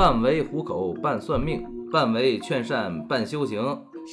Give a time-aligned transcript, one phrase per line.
[0.00, 3.60] 半为糊口，半算命，半为劝善，半修行。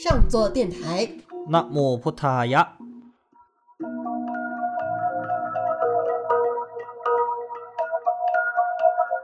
[0.04, 1.10] 上座电台，
[1.48, 2.73] 那木普塔呀。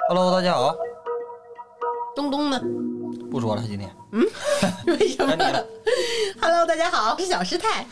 [0.07, 0.73] Hello，大家好。
[2.15, 2.57] 东东呢？
[3.30, 3.93] 不说了，今天。
[4.13, 4.25] 嗯？
[4.88, 5.35] 为什么
[6.39, 7.85] ？Hello，大家好，我是小师太。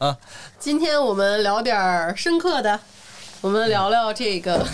[0.00, 0.16] 啊，
[0.58, 2.80] 今天我们聊点深刻的，
[3.42, 4.64] 我们聊聊这个。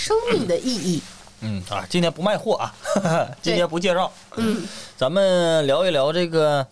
[0.00, 1.02] 生命的意义。
[1.42, 2.74] 嗯啊，今天不卖货啊，
[3.42, 6.66] 今天不介绍，嗯，咱们聊一聊这个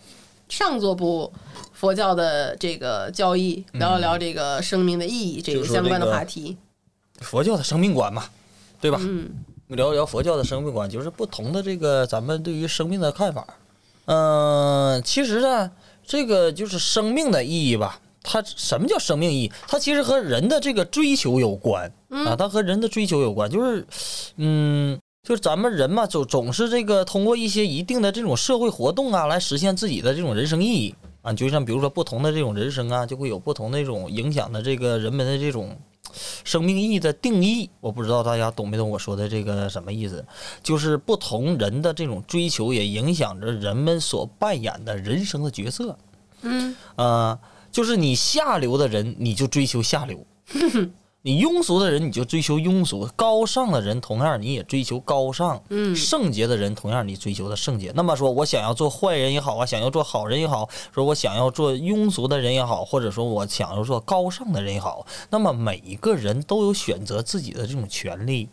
[0.47, 1.31] 上座部
[1.73, 6.57] 佛教的这个教义，聊一聊这个生命的意义这个相关的话题。
[7.21, 8.25] 佛教的生命观嘛，
[8.81, 8.97] 对吧？
[9.01, 9.29] 嗯
[9.67, 13.45] 聊一聊佛教的生命观，就是不同的这个咱们对于生命的看法。
[14.05, 15.69] 嗯、其实呢，
[16.03, 17.99] 这个就是生命的意义吧。
[18.31, 19.51] 它什么叫生命意义？
[19.67, 23.49] 它其实和人的这个追求有关啊，它和人的追求有关。
[23.49, 23.87] 就是，
[24.35, 31.33] 嗯，就是咱们人嘛，总总是这个通过一些一定的这种社会活动啊，来实现自己的这种人生意义啊。
[31.33, 35.75] 就像比如说不同的这种人生啊，就会有不同的这种影响的这个人们的这种
[36.43, 40.23] 生命意义的定义，我不知道大家懂没懂我说的这个什么意思？
[40.61, 45.97] 就是不同人的这种追求，也影响着人们所扮演的人生的角色。
[46.41, 47.37] 嗯啊、
[47.71, 50.17] 就是你下流的人，你就追求下流；
[51.21, 57.91] 你庸俗的人，你就追求庸俗；高尚的人，同样你也追求高尚；嗯圣洁的人，同样你追求的圣洁。
[57.93, 68.47] 那么说，我想要做坏人也好啊，想要做好人也好，说我想要做庸俗的人也好，或者说我想要做高尚的人也好，那么每一个人都有选择自己的这种权利。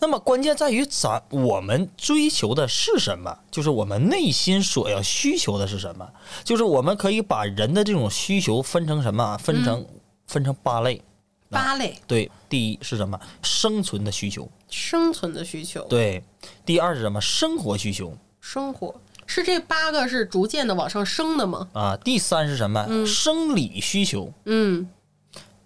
[0.00, 3.38] 那么关键在于咱我们追求的是什么？
[3.50, 6.08] 就是我们内心所要需求的是什么？
[6.44, 9.36] 就是我们可以把人的这种需求分成什么啊？
[9.36, 9.86] 分成、
[10.26, 11.02] 分成八类。
[11.48, 13.18] 八类对，第一是什么？
[13.40, 14.50] 生存的需求。
[14.68, 16.22] 生存的需求，对，
[16.64, 17.20] 第二是什么？
[17.20, 18.92] 生活需求生活
[19.26, 21.68] 是这八个是逐渐的往上升的吗？
[21.72, 21.96] 啊。
[21.96, 23.06] 第三是什么？
[23.06, 24.32] 生理需求。
[24.44, 24.88] 嗯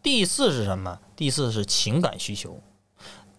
[0.02, 0.98] 第四是什么？
[1.16, 2.60] 第四是情感需求。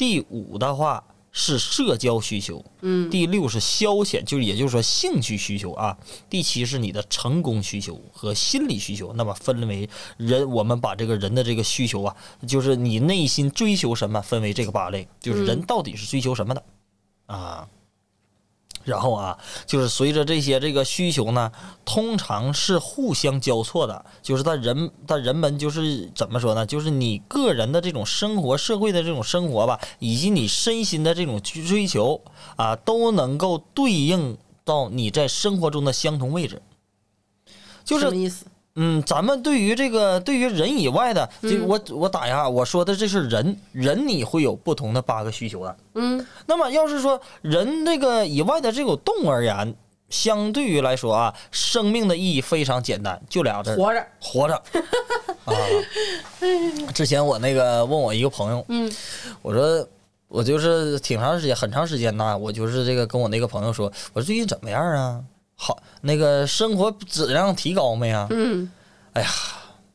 [0.02, 2.66] 第五的话是社交需求。
[2.82, 5.96] 嗯第六是消遣，就是也就是说兴趣需求啊。
[6.28, 9.14] 第七是你的成功需求和心理需求。
[9.14, 12.16] 那么分为人，我们把这个人的这个需求啊，
[12.48, 16.64] 就是你内心追求什么，分为这个八类，就是人到底是追求什么的
[17.28, 17.70] 啊。
[18.84, 21.52] 然后啊，就是随着这些这个需求呢，
[21.86, 26.66] 通常是互相交错的，就是在人在人们就是怎么说呢？
[26.66, 32.22] 就是你个人的这种生活、社会的这种生活吧，以及你身心的这种追求
[32.56, 36.62] 啊，都能够对应到你在生活中的相同位置。
[37.84, 38.46] 就是什么意思？
[38.76, 45.76] 嗯，咱们对于这个对于人以外的，就我我打一下，我说的这是人，人你会有不同的八个需求的。
[45.96, 49.76] 嗯那么要是说人这个以外的这种动物而言，
[50.10, 54.08] 相对于来说啊，生命的意义非常简单，就俩字儿：活着。
[54.22, 54.56] 活着。
[55.44, 55.54] 啊，
[56.94, 58.90] 之前我那个问我一个朋友，嗯
[59.42, 59.86] 我说
[60.30, 65.22] 我就是挺长时间，很长时间呐，我就是这个跟我那个朋友说，我说最近怎么样啊？
[65.64, 68.26] 好，那个生活质量提高没啊？
[68.32, 68.68] 嗯
[69.14, 69.30] 哎呀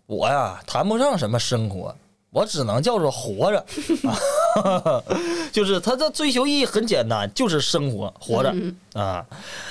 [0.06, 1.93] 我呀，谈不上什么生活，
[2.31, 3.66] 我只能叫做活着，
[4.62, 5.03] 啊、
[5.50, 8.54] 就是他的追求意义很简单，就是生活，活着
[8.93, 9.27] 啊，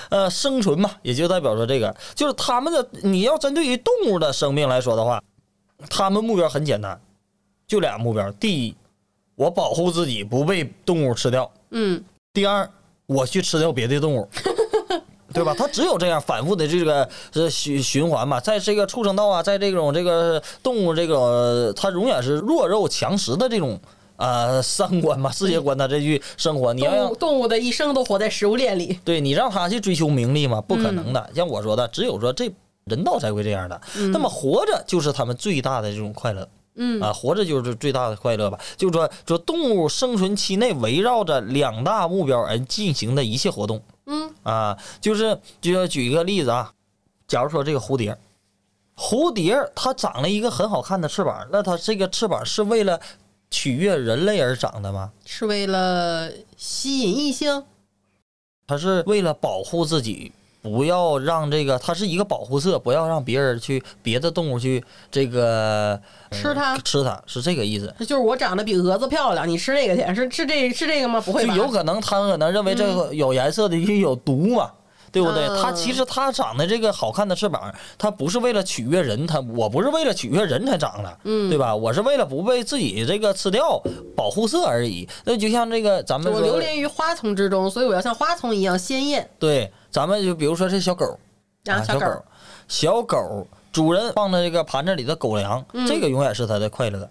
[0.09, 5.23] 呃，生存嘛，也就代表说这个，就是他们的你要针对于动物的生命来说的话，
[5.89, 6.99] 他们目标很简单，
[7.65, 8.75] 就俩目标：第一，
[9.35, 12.69] 我保护自己不被动物吃掉；嗯第二，
[13.05, 14.29] 我去吃掉别的动物。
[15.35, 15.53] 对吧？
[15.55, 23.79] 它只有这样反复的这个这循循环嘛，在这个畜生道啊，在这种这个动物这个，它永远是弱肉强食的这种
[24.15, 26.73] 呃三观嘛、世界观的这句生活。
[26.73, 28.97] 你要让动物动物的一生都活在食物链里。
[29.03, 31.29] 对你让他去追求名利嘛，不可能的。
[31.35, 32.51] 像我说的，只有说这
[32.85, 33.79] 人道才会这样的。
[34.13, 36.47] 那么活着就是他们最大的这种快乐。
[36.77, 38.59] 嗯啊，活着就是最大的快乐吧。
[38.75, 43.81] 就是说，说动物生存期内围绕着两大目标而进行的一切活动。
[44.05, 46.73] 嗯啊，就是就要举一个例子啊，
[47.27, 48.17] 假如说这个蝴蝶，
[48.95, 52.99] 蝴蝶它长了一个很好看的翅膀，那它这个翅膀是为了
[53.49, 55.11] 取悦人类而长的吗？
[55.25, 57.63] 是为了吸引异性。
[58.67, 60.31] 它是为了保护自己，
[60.65, 65.99] 不要让这个它是一个保护色，不要让别人去别的动物去这个
[66.31, 67.93] 呃吃它吃它是这个意思。
[67.99, 70.15] 就是我长得比蛾子漂亮，你吃这个去？
[70.15, 71.21] 是是这是这个吗？
[71.21, 71.53] 不会吧？
[71.53, 74.71] 就有可能他可能认为这个有颜色的就有毒嘛，
[75.11, 75.45] 对不对？
[75.45, 81.75] 嗯它其实它长的这个好看的翅膀，它不是为了取悦人，它我不是为了取悦人才长的，嗯对吧？
[81.75, 83.79] 我是为了不被自己这个吃掉，
[84.15, 85.07] 保护色而已。
[85.25, 89.29] 那就像这个咱们我流连于花丛之中，所以我要像花丛一样鲜艳。
[89.39, 91.17] 对，咱们就比如说这小狗，
[91.67, 92.21] 啊，小狗儿，
[92.67, 97.09] 小狗主人放在这个盘子里的狗粮，嗯这个永远是它的快乐。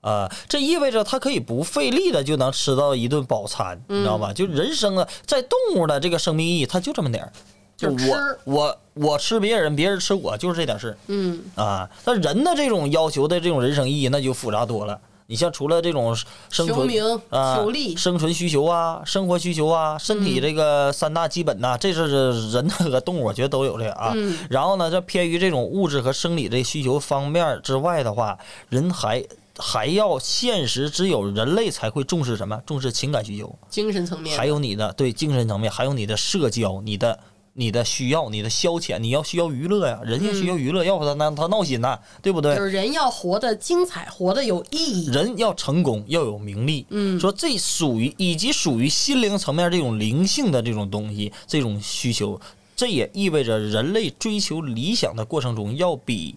[0.00, 4.32] 啊、这意味着它可以不费力的就能吃到一顿饱餐，你知道吧？
[4.32, 7.32] 就人生啊，在动物的这个生命意义，它就这么点儿，
[7.76, 11.90] 就我我我吃别人，别人吃我，就是这点事儿嗯，啊。
[12.06, 14.98] 但人的这种要求的这种人生意义，那就复杂多了。
[15.26, 16.14] 你像除了这种
[16.50, 17.64] 生存求啊、
[17.96, 24.12] 生存需求啊、生活需求啊、身体这个三大基本呐、这是人和动物我觉得都有这个啊。
[24.14, 28.38] 嗯然后呢，这偏于这种物质和生理这需求方面之外的话，
[28.68, 29.24] 人还
[29.56, 32.60] 还要现实，只有人类才会重视什么？
[32.66, 37.18] 重视情感需求，精神层面，还有你的对精神层面，还有你的社交，你的。
[37.56, 42.62] 你的需要，你的消遣，你要需要娱乐呀，人家需要娱乐，要不他那他闹心呐，对不对就？
[42.62, 45.10] 是人要活得精彩，活得有意义。
[45.10, 46.84] 人要成功，要有名利。
[46.90, 52.40] 嗯说这属于以及属于心灵层面这种灵性的这种东西，这种需求，
[52.74, 56.34] 这也意味着人类追求理想的过程中，要比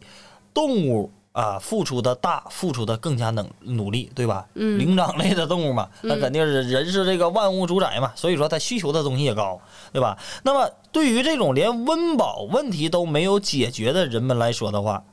[0.54, 4.48] 动物啊付出的大，付出的更加能努力，对吧？
[4.54, 9.60] 嗯灵长类的动物嘛，那肯定是人是这个万物主宰嘛，所以说它需求的东西也高，
[9.92, 10.18] 对吧？
[10.44, 15.04] 那么对于这种连温饱问题都没有解决的人们来说的话，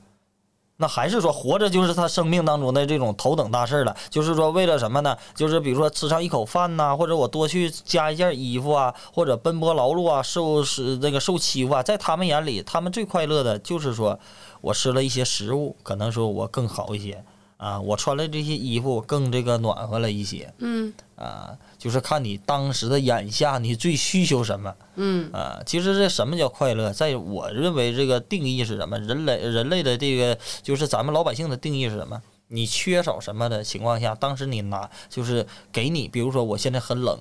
[0.78, 5.14] 那还是说活着就是他生命当中的这种头等大事儿了，就是说为了什么呢？
[5.34, 14.18] 就是比如说吃上一口饭呐、或者我多去加一件衣服啊，或者奔波劳碌啊，受是那个受欺负啊，在他们眼里，他们最快乐的就是说
[14.62, 17.22] 我吃了一些食物，可能说我更好一些。
[17.56, 20.52] 啊，我穿了这些衣服更这个暖和了一些。
[20.58, 20.92] 嗯。
[21.16, 24.74] 啊，就是看你当时的眼下你最需求什么。
[24.94, 26.90] 嗯啊，其实这什么叫快乐？
[26.94, 28.98] 在我认为，这个定义是什么？
[29.00, 32.22] 人类人类的这个就是咱们老百姓的定义是什么？
[32.48, 37.18] 你缺少什么的情况下，当时你拿就是给你，比如说我现在很冷，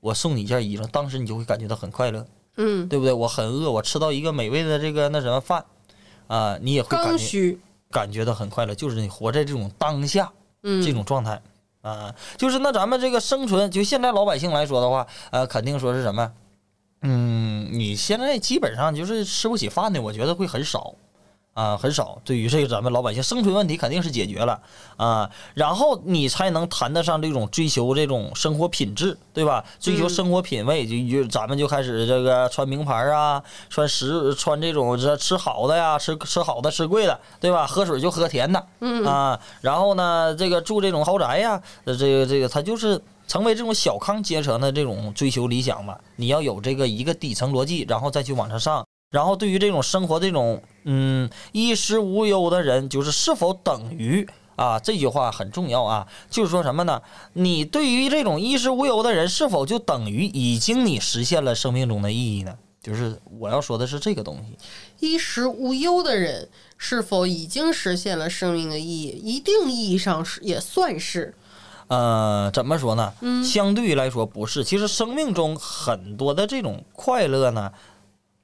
[0.00, 2.26] 我送你一件衣裳，当时你就会感觉到很快乐，
[2.58, 3.14] 嗯，对不对？
[3.14, 5.64] 我很饿，我吃到一个美味的这个那什么饭，
[6.26, 7.56] 啊，你也会感觉
[7.90, 10.30] 感觉到很快乐，就是你活在这种当下，
[10.64, 11.40] 嗯，这种状态
[11.82, 16.32] 啊，就是那咱们这个生存，就现在老百姓来说的话，呃，肯定说是什么？
[17.02, 20.94] 嗯，你现在基本上就是吃不起饭的，我觉得会很少
[21.52, 22.18] 啊，很少。
[22.24, 24.60] 对于这个咱们老百姓生存问题肯定是解决了
[24.96, 29.64] 啊，然后你才能谈得上这种追求这种生活品质，对吧？
[29.78, 37.66] 追求嗯生活品味，就就咱们就开始这个穿名牌啊，穿食穿这种这吃好的呀，吃吃好的吃贵的，对吧？
[37.66, 45.96] 喝水就喝甜的，嗯啊，然后呢，这个住这种豪宅呀，呃这个这个，他就是成为这种小康阶层的这种追求理想嘛。
[46.16, 48.86] 你要有这个一个底层逻辑，然后再去往上上。
[49.10, 57.02] 然后对于这种生活这种嗯衣食无忧的人，就是是否等于啊这句话很重要啊，就是说什么呢？
[57.32, 62.56] 你对于这种衣食无忧的人，是否就等于已经你实现了生命中的意义呢？
[62.80, 64.56] 就是我要说的是这个东西。
[65.06, 66.48] 衣食无忧的人
[66.78, 69.08] 是否已经实现了生命的意义？
[69.08, 71.34] 一定意义上是也算是，
[71.88, 73.12] 呃，怎么说呢？
[73.44, 74.62] 相对于来说不是。
[74.62, 77.70] 其实生命中很多的这种快乐呢，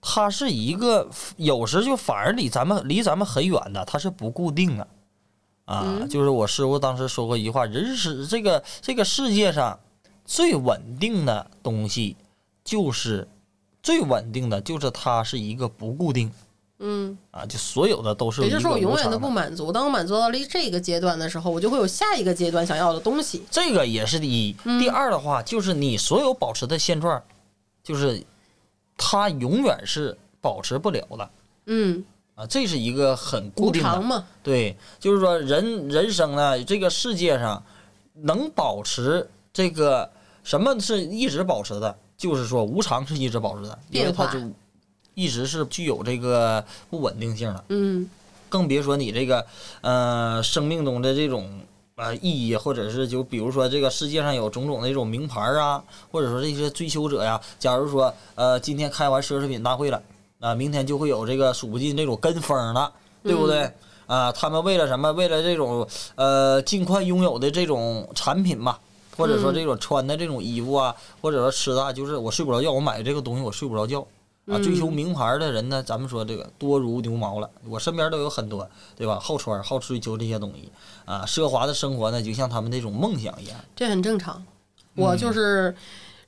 [0.09, 4.87] 它是一个有时就反而离咱们离咱们很远的，它是不固定的。
[5.65, 9.77] 啊，就是我师傅当时说过一句话：人是这个这个世界上
[10.25, 12.17] 最稳定的东西，
[12.65, 13.27] 就是
[13.83, 16.31] 最稳定的就是它是一个不固定
[16.79, 19.73] 嗯，啊，就所有的都是也就是说我永远都不满足。
[19.73, 23.43] 当我满足到了这个阶段的时候，我就会有下一个阶段想要的东西。
[23.51, 24.53] 这个也是第一。
[24.79, 27.21] 第二的话，就是你所有保持的现状，
[27.83, 28.23] 就是
[28.97, 31.31] 它永远是保持不了的。
[31.67, 34.01] 嗯，啊，这是一个很固定的。
[34.01, 37.63] 嘛，对，就是说人人生呢，这个世界上
[38.15, 40.11] 能保持这个
[40.45, 44.39] 什么是一直保持的，就是说无常是一直保持的，因为它就
[45.15, 47.65] 一直是具有这个不稳定性的。
[47.69, 48.09] 嗯。
[48.49, 49.45] 更别说你这个
[49.81, 51.61] 呃生命中的这种
[51.97, 60.03] 呃意义，或者是就比如说这个世界上有种种的这种名牌啊，或者说这些追求者呀，假如说呃今天开完奢侈品大会了，
[60.39, 63.73] 啊、明天就会有这个数不尽这种跟风了，对不对？
[64.07, 65.11] 啊、他们为了什么？
[65.15, 68.79] 为了这种呃尽快拥有的这种产品吧。
[69.17, 74.07] 或者说这种穿的这种衣服啊，或者说吃的啊，就是我睡不着觉，我买这个东西我睡不着觉，
[74.47, 79.19] 啊，追求名牌的人呢，咱们说这个多如牛毛了，我身边都有很多，对吧？
[79.21, 80.71] 好穿、好追求这些东西
[81.05, 83.59] 啊，奢华的生活呢，就像他们那种梦想一样。
[83.75, 84.45] 这很正常。
[84.95, 85.75] 我就是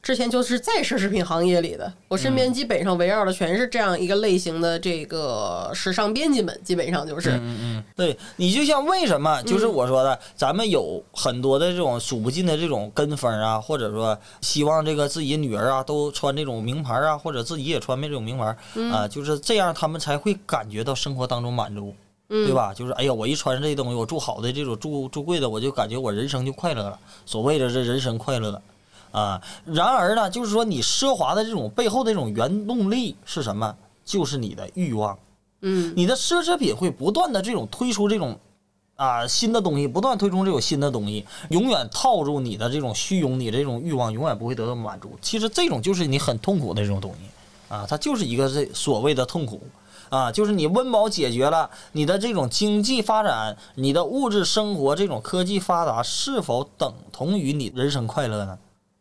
[0.01, 18.57] 之前就是在奢侈品行业里的，我身边基本上围绕的全是这样一个类型的这个时尚编辑们，基本上就是，嗯嗯，对你就像为什么就是我说的，咱们有很多的这种数不尽的这种跟风啊，或者说希望这个自己女儿啊都穿这种名牌啊，或者自己也穿这种名牌
[18.93, 21.95] 啊，就是这样，他们才会感觉到生活当中满足。
[22.31, 22.75] 对吧？
[22.75, 26.99] 就是哎呀，我一穿上这东西，我住好的这种住住贵的，我就感觉我人生就快乐了。
[27.25, 28.61] 所谓的这人生快乐，
[29.11, 33.75] 啊，然而呢，就是说你奢华的这种背后的这种原动力是什么？
[34.05, 35.19] 就是你的欲望。
[35.61, 38.39] 嗯，你的奢侈品会不断的这种推出这种
[38.97, 45.11] 啊新的东西，不断推出这种新的东西，永远套住你的这种虚荣，你这种欲望永远不会得到满足。
[45.21, 49.61] 其实这种就是你很痛苦的这种东西啊，它就是一个这所谓的痛苦。
[50.11, 58.59] 啊，就是你温饱解决了，你的这种经济发展，你的物质生活，这种科技发达，是否等同于你人生快乐呢？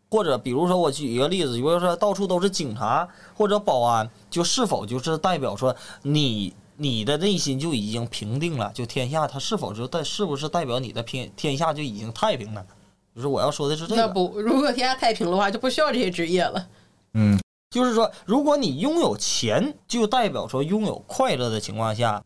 [0.09, 8.71] 或者比如说，我举一个例子，比如说到处都是警察或者保安，就是否就是代表说你你的内心就已经平定了？
[8.73, 12.65] 就天下它是否就代是不是代表你的天天下就已经太平了？
[13.15, 14.01] 就是我要说的是这个。
[14.01, 16.67] 那不，如果天下太平的话，就不需要这些职业了。
[17.13, 17.39] 嗯。
[17.69, 22.23] 就是说，如果你拥有钱，就代表说拥有快乐的情况下，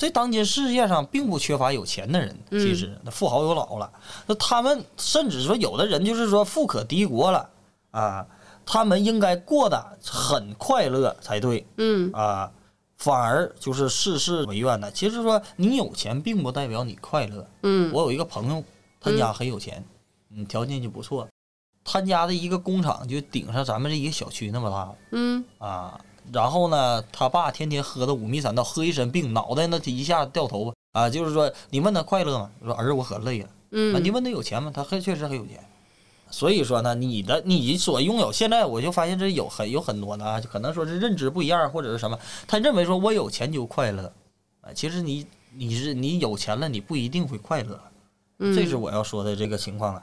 [0.00, 2.34] 在当今世界上并不缺乏有钱的人。
[2.52, 3.92] 其实，那富豪有老了，
[4.26, 7.50] 那他们甚至说有的人就是说富可敌国了
[7.90, 8.26] 啊，
[8.64, 11.66] 他们应该过得很快乐才对。
[11.76, 12.50] 嗯啊，
[12.96, 14.90] 反而就是事事为愿的。
[14.90, 17.46] 其实说你有钱并不代表你快乐。
[17.64, 18.64] 嗯，我有一个朋友，
[18.98, 19.84] 他家很有钱，
[20.30, 21.28] 嗯，条件就不错。
[21.84, 26.00] 他家的一个工厂就顶上咱们这一个小区那么大，嗯啊，
[26.32, 31.10] 然后呢，他爸天天喝的五迷三道，喝一身病，脑袋那一下掉头发啊。
[31.10, 32.50] 就是说，你问他快乐吗？
[32.64, 33.48] 说儿子我可累了。
[33.72, 34.70] 嗯，你问他有钱吗？
[34.74, 35.58] 他很确实很有钱。
[36.30, 44.12] 所以说呢，你的你所拥有，现在我就发现这有很有很多的啊，可能说是认知不一样或者是什么，他认为说我有钱就快乐
[44.60, 44.72] 啊。
[44.72, 47.80] 其实你你是你有钱了，你不一定会快乐。
[48.38, 50.02] 这是我要说的这个情况啊。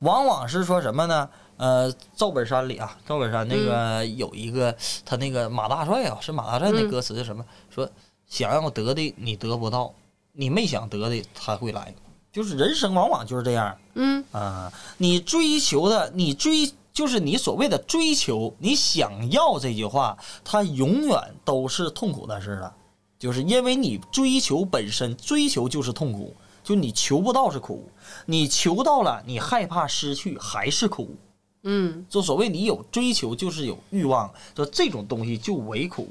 [0.00, 1.28] 往往是说什么呢？
[1.56, 7.44] 呃，赵本山里啊，赵本山那个有一个他那个马大帅啊，是马大帅那歌词是什么？
[7.68, 7.88] 说
[8.26, 9.92] 想要得的你得不到，
[10.32, 11.94] 你没想得的他会来，
[12.32, 13.76] 就是人生往往就是这样。
[13.94, 22.74] 嗯啊，你追求的，你追就是你所谓的追求，你想要这句话，它永远都是痛苦的事了，
[23.18, 26.34] 就是因为你追求本身，追求就是痛苦。
[26.62, 27.88] 就你求不到是苦，
[28.26, 31.16] 你求到了，你害怕失去还是苦。
[31.62, 36.08] 嗯，就所谓你有追求就是有欲望，就这种东西就为苦。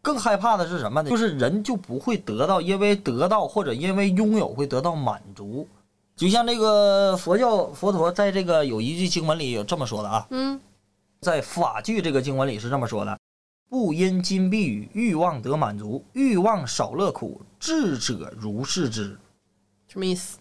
[0.00, 1.10] 更害怕的是什么呢？
[1.10, 5.66] 就是人就不会得到，因为得到或者因为拥有会得到满足。
[6.14, 10.60] 就像这个佛教佛陀在这个有一句经文里有这么说的啊，嗯，
[11.20, 13.18] 在法句这个经文里是这么说的：
[13.68, 19.18] 不因金币与欲望得满足，欲望少乐苦，智者如是之。
[19.92, 20.38] 什么意思？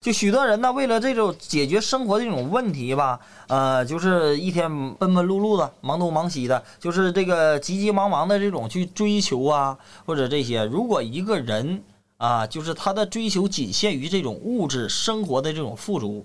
[0.00, 9.76] 就许多人呢，为了这种解决生活这种问题吧，呃，就是一天奔奔碌碌的，忙东忙西的，就是这个急急忙忙的这种去追求啊，
[10.06, 10.64] 或者这些。
[10.64, 11.82] 如果一个人
[12.16, 16.24] 啊，就是他的追求仅限于这种物质生活的这种富足，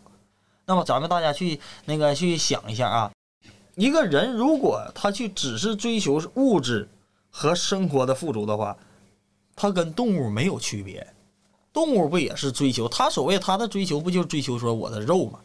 [0.65, 3.12] 那么咱们大家去那个去想一下啊，
[3.75, 6.88] 一个人如果他去只是追求物质
[7.29, 8.77] 和生活的富足的话，
[9.53, 11.05] 他跟动物没有区别。
[11.74, 12.88] 动物不也是追求？
[12.88, 15.39] 它所谓它的追求，不就是追求说我的肉吗？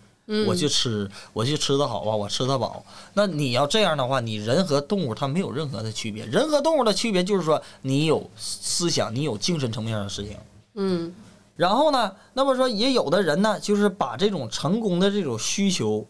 [0.47, 2.85] 我去吃，我去吃的好吧，我吃的饱。
[3.14, 6.26] 那你要这样的话，你人和动物它没有任何的区别。
[6.26, 10.37] 人和动物的区别就是说，你有思想，你有精神层面上的事情。
[10.75, 11.14] 嗯。
[11.56, 16.06] 然后呢，那么说也有的人呢，就是把这种成功的这种需求，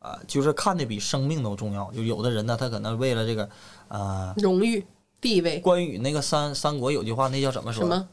[0.00, 1.90] 啊，就是看的比生命都重要。
[1.92, 3.48] 就有的人呢，他可能为了这个，
[3.88, 4.84] 啊，荣誉、
[5.18, 5.58] 地位。
[5.60, 7.84] 关羽那个三三国有句话，那叫怎么说？
[7.84, 8.06] 什么？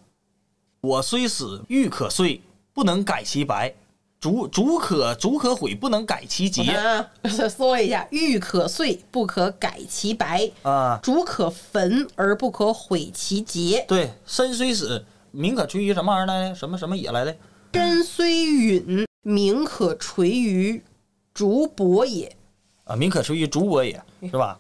[0.81, 2.41] 我虽死，玉可碎，
[2.74, 3.74] 不能改其白；
[4.17, 6.79] 竹竹可竹可毁，不能改其节。
[7.50, 13.83] 说一下，玉可碎，不可改其白；啊，竹可焚，而不可毁其节。
[13.89, 16.55] 对，身虽死，名可垂于什么玩意儿来的？
[16.55, 17.36] 什么什么也来的？
[17.74, 20.81] 身虽陨，名可垂于
[21.33, 22.38] 竹帛也。
[22.86, 24.57] 啊，名可垂于竹帛也，是吧？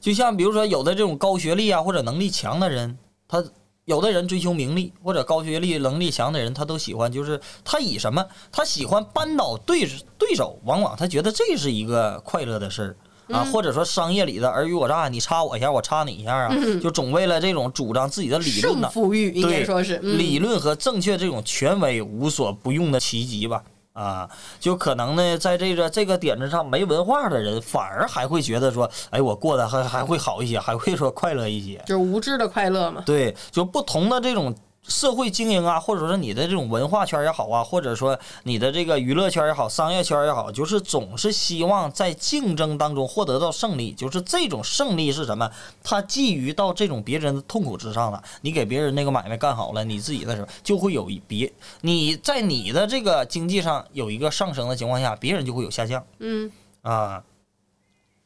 [0.00, 3.44] 就像比如说，有的这种高学历啊，或者能力强的人，他。
[3.86, 8.24] 有的人追求名利或者高学历、能力强的人，他都喜欢，就是他以什么？
[8.50, 9.86] 他喜欢扳倒对
[10.16, 12.96] 对手，往往他觉得这是一个快乐的事儿
[13.34, 13.44] 啊。
[13.52, 18.90] 或者说商业里的尔虞我诈，你插我一下，我插你一下啊，就总为了这种主张自己的理论呢。
[18.90, 23.62] 胜负欲应该说是理论和正确这种权威无所不用的奇迹吧。
[23.94, 31.80] 啊，就可能呢，在这个这个点子上没文化的人，反而还会觉得说，哎，我过得还还会好一些，还会说快乐一些。
[31.86, 33.02] 就是无知的快乐嘛。
[33.06, 34.52] 对，就不同的这种
[34.86, 43.92] 社会精英啊，或者说你的这种文化圈也好啊，或者说你的这个娱乐圈也好、商业圈也好，就是总是希望在竞争当中获得到胜利。
[43.92, 45.50] 就是这种胜利是什么？
[45.82, 48.22] 它基于到这种别人的痛苦之上了。
[48.42, 56.50] 你给别人那个买卖干好了，你自己的时候就会有一别你在你的这个经济上有一个上升的情况下，别人就会有下降嗯
[56.82, 57.22] 啊。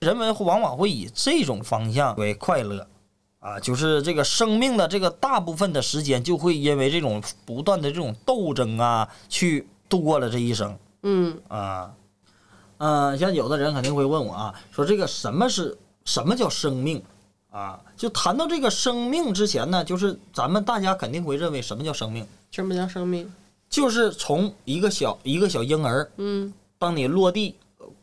[0.01, 2.87] 人们往往会以这种方向为快乐。
[3.41, 11.93] 啊，就是这个生命的这个大部分的时间，就会因为这种不断的这种斗争啊，去度过了这一生嗯啊。
[12.79, 17.03] 嗯、像有的人肯定会问我啊，说这个什么是什么叫生命
[17.51, 17.81] 啊？
[17.97, 23.33] 就谈到这个生命之前呢，就是咱们大家肯定会认为什么叫生命，什么叫生命？
[23.69, 27.57] 就是从一个小一个小婴儿，嗯当你落地，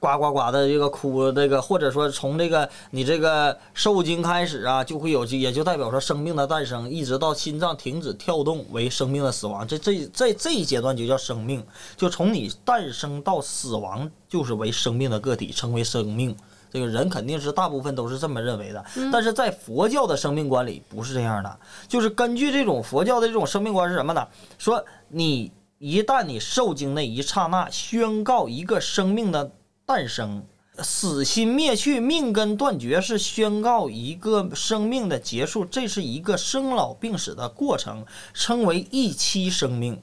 [0.05, 9.67] 呱呱呱的这个哭，这个或者说从这个你这个受精开始啊，就会有，也就代表说生命的诞生，一直到心脏停止跳动为生命的死亡。
[9.67, 11.65] 这这这这一阶段就叫生命，
[11.97, 16.35] 就从你诞生到死亡，就是为生命的个体，称为生命。
[16.71, 21.57] 这个人肯定是大部分都是这么认为的，但是在佛教的生命观里不是这样的，
[21.87, 24.27] 就是根据这种佛教的这种生命观是什么呢？
[24.57, 29.49] 说你一旦你受精那一刹那，宣告一个生命的
[29.85, 30.43] 诞生，
[30.79, 40.01] 死心灭去，命根断绝，是宣告一个生命的结束，这是一个生老病死的过程，称为一期生命。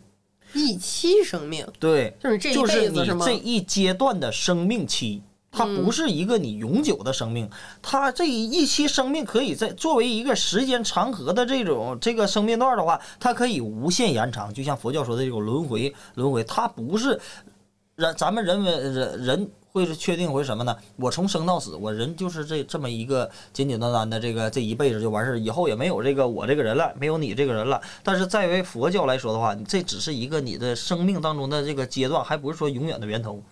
[0.54, 3.32] 一期生命，对，就是这一就是你这？
[3.34, 7.48] 一阶段的生命期，它不是一个你永久的生命，
[7.80, 17.18] 它这一期生命可以在作为一个时间长河的这种这个生命段的话，它可以无限延长，就像佛教说的这种轮回，轮回它不是
[17.96, 20.76] 人咱们人为人人会是确定为什么呢？
[20.96, 27.80] 我从生到死，我人就是这这么一个简简单单的这个这一辈子就完事儿，以后也没有这个我这个人了，没有你这个人了。
[28.02, 33.42] 但是在为佛教来说的话，你这只是一个你的生命当中的这个阶段，还不是说永远的源头。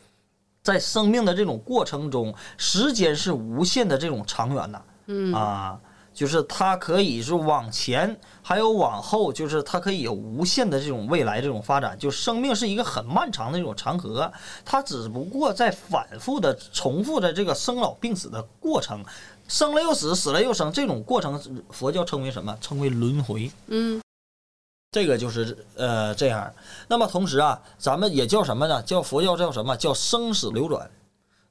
[0.63, 5.81] 在生命的这种过程中，时间是无限的这种长远的，嗯啊，
[6.21, 11.99] 就是它可以是往前，还有往后，就是它可以有无限的这种未来这种发展。
[11.99, 14.31] 就生命是一个很漫长的一种长河，
[14.63, 19.03] 它只不过在反复的重复着这个生老病死的过程，
[19.49, 22.55] 生了又死，死了又生，这种过程佛教称为什么？
[22.61, 23.51] 称为轮回。
[23.69, 23.99] 嗯
[24.93, 26.53] 这个就是呃这样。
[26.87, 28.83] 那么同时啊，咱们也叫什么呢？
[28.83, 29.75] 叫佛教叫什么？
[29.75, 30.91] 叫生死流转。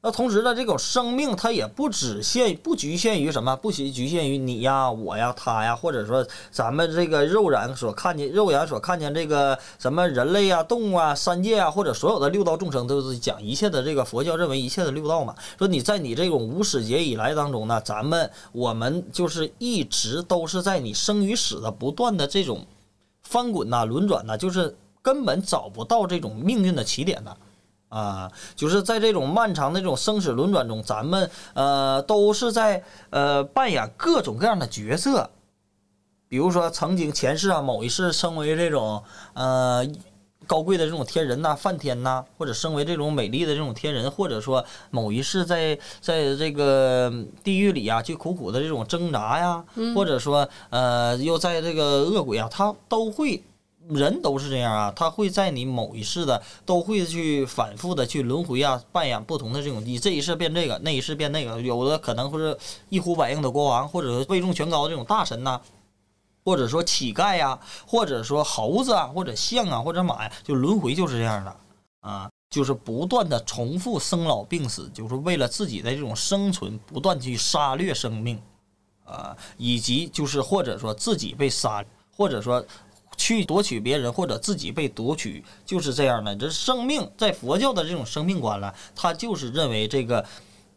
[0.02, 15.36] 那同时呢，这种生命它也不只限不局限于什么，不局局限于你呀、我呀、他呀，或者说咱们这个肉眼所看见、肉眼所看见这个什么人类啊、动物啊、三界啊，或者所有的六道众生，都是讲一切的这个佛教认为一切的六道嘛。
[15.58, 22.66] 说你在你这种无始劫以来当中呢，咱们我们就是一直都是在你生与死的不断的这种
[23.24, 27.36] 翻滚呐、轮转呐，就是根本找不到这种命运的起点的。
[27.90, 35.30] 啊就是在这种漫长的这种生死轮转中，咱们呃都是在呃扮演各种各样的角色，
[36.28, 39.86] 比如说曾经前世啊某一世升为这种呃
[40.46, 47.12] 高贵的这种天人呐、梵天呐，或者升为这种美丽的这种天人，或者说某一世在在这个
[47.44, 49.64] 地狱里啊，去苦苦的这种挣扎呀，
[49.96, 53.44] 或者说呃又在这个恶鬼啊，他都会。
[53.90, 62.58] 人都是这样啊，他会在你某一世的都会去反复的去轮回啊，扮演不同的这种，你这一世变这个，那一世变那个，有的可能会是
[62.90, 65.60] 一呼百应的国王，或者说位重权高这种大神呐、
[66.46, 71.56] 或者说乞丐呀、或者说猴子啊，或者象啊，或者马呀，就轮回就是这样的
[72.02, 78.40] 啊，就是不断的重复生老病死，就是为了自己的这种生存，不断去杀掠生命
[79.04, 81.84] 啊，以及就是或者说自己被杀，
[82.16, 82.64] 或者说
[83.20, 86.34] 去夺取别人，或者自己被夺取，就是这样的。
[86.38, 90.26] 这生命在佛教的这种生命观呢，他就是认为这个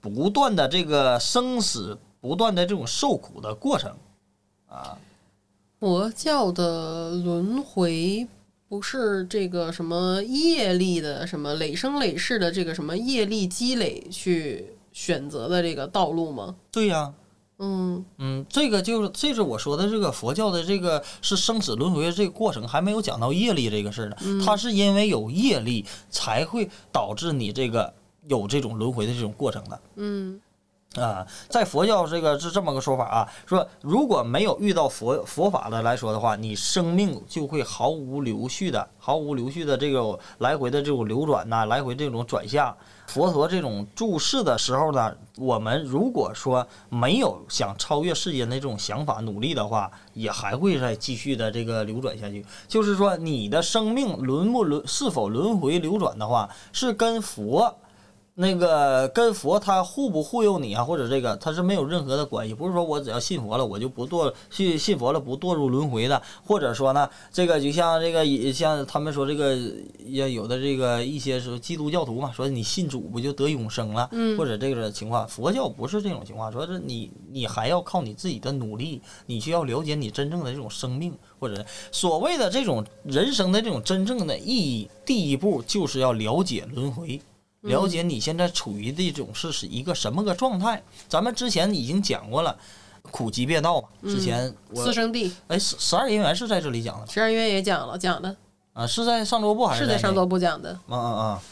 [0.01, 3.95] 不断的这个生死，不断的这种受苦的过程
[4.69, 4.99] 啊。
[5.79, 8.27] 佛教的轮回
[8.69, 16.57] 不是这个什么业力的什么累生累世的这个什么业力积累去选择的这个道路吗？
[16.71, 17.13] 对呀、
[17.65, 24.17] 嗯嗯，这个就是这是我说的这个佛教的这个是生死轮回的这个过程，还没有讲到业力这个事儿呢。
[24.45, 27.95] 它是因为有业力才会导致你这个
[28.27, 29.81] 有这种轮回的这种过程的。
[29.95, 30.41] 嗯
[30.97, 42.77] 啊，在佛教这个是这么个说法啊，说如果没有遇到佛佛法的来说的话，你生命就会毫无流续的、毫无流续的这种来回的这种流转呐、来回这种转向。
[43.07, 52.45] 佛陀这种注释的时候呢，我们如果说没有想超越世间的这种想法努力的话，也还会再继续的这个流转下去。
[52.69, 57.79] 就是说，你的生命轮不轮是否轮回流转的话，是跟佛。
[58.35, 69.55] 那个跟佛他护不护佑你啊，或者这个他是没有任何的关系，不是说我只要信佛了我就不堕信信佛了不堕入轮回的，或者说呢，这个就像这个也像他们说这个
[69.99, 87.21] 也有的这个一些说基督教徒嘛，说你信主不就得永生了，嗯或者这个情况，佛教不是这种情况，说是你你还要靠你自己的努力，你需要了解你真正的这种生命，或者所谓的这种人生的这种真正的意义，第一步就是要了解轮回。
[87.63, 90.83] 了解你现在处于的一种是是一个什么个状态？
[91.09, 92.57] 咱们之前已经讲过了，
[93.11, 93.89] 苦集灭道嘛。
[94.03, 98.37] 之前我四圣地，哎十十二因缘是在这里讲的十二月也讲了，讲的
[98.73, 100.71] 啊，是在上周部还在是在上周部讲的。
[100.89, 101.43] 啊啊啊！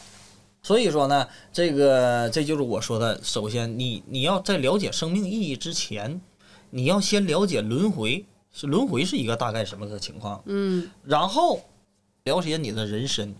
[0.63, 3.19] 所以说呢，这个这就是我说的。
[3.23, 6.21] 首先，你你要在了解生命意义之前，
[6.71, 11.61] 你要先了解轮回，是轮回是一个大概什么个情况，嗯，然后
[12.25, 13.35] 了解你的人生。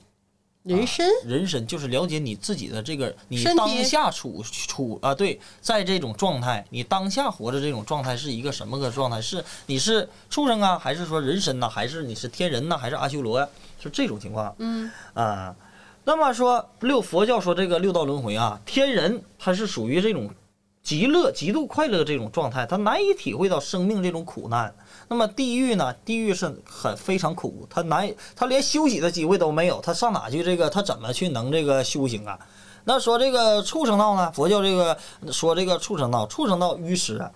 [0.63, 9.21] 人参人身就是了解你自己的这个，你当下处处啊，对，在这种状态，你当下活着这种状态是一个什么个状态？
[9.23, 13.49] 是你是畜生啊，还是说人参呐、还是你是天人呐、还是阿修罗呀、
[13.83, 15.57] 是这种情况嗯啊。
[16.05, 20.31] 那么说六佛教说这个六道轮回啊，天人它是属于这种
[20.91, 24.75] 极乐、极度快乐这种状态，他难以体会到生命这种苦难。
[25.07, 25.95] 那么地狱呢？
[26.05, 30.69] 地狱是很非常苦，他难以，他连休息的机会都没有，他上哪去这个？
[30.69, 32.37] 他怎么去能这个修行啊？
[32.83, 34.33] 那说这个畜生道呢？
[34.33, 34.99] 佛教这个
[35.31, 37.31] 说这个畜生道，畜生道愚痴啊。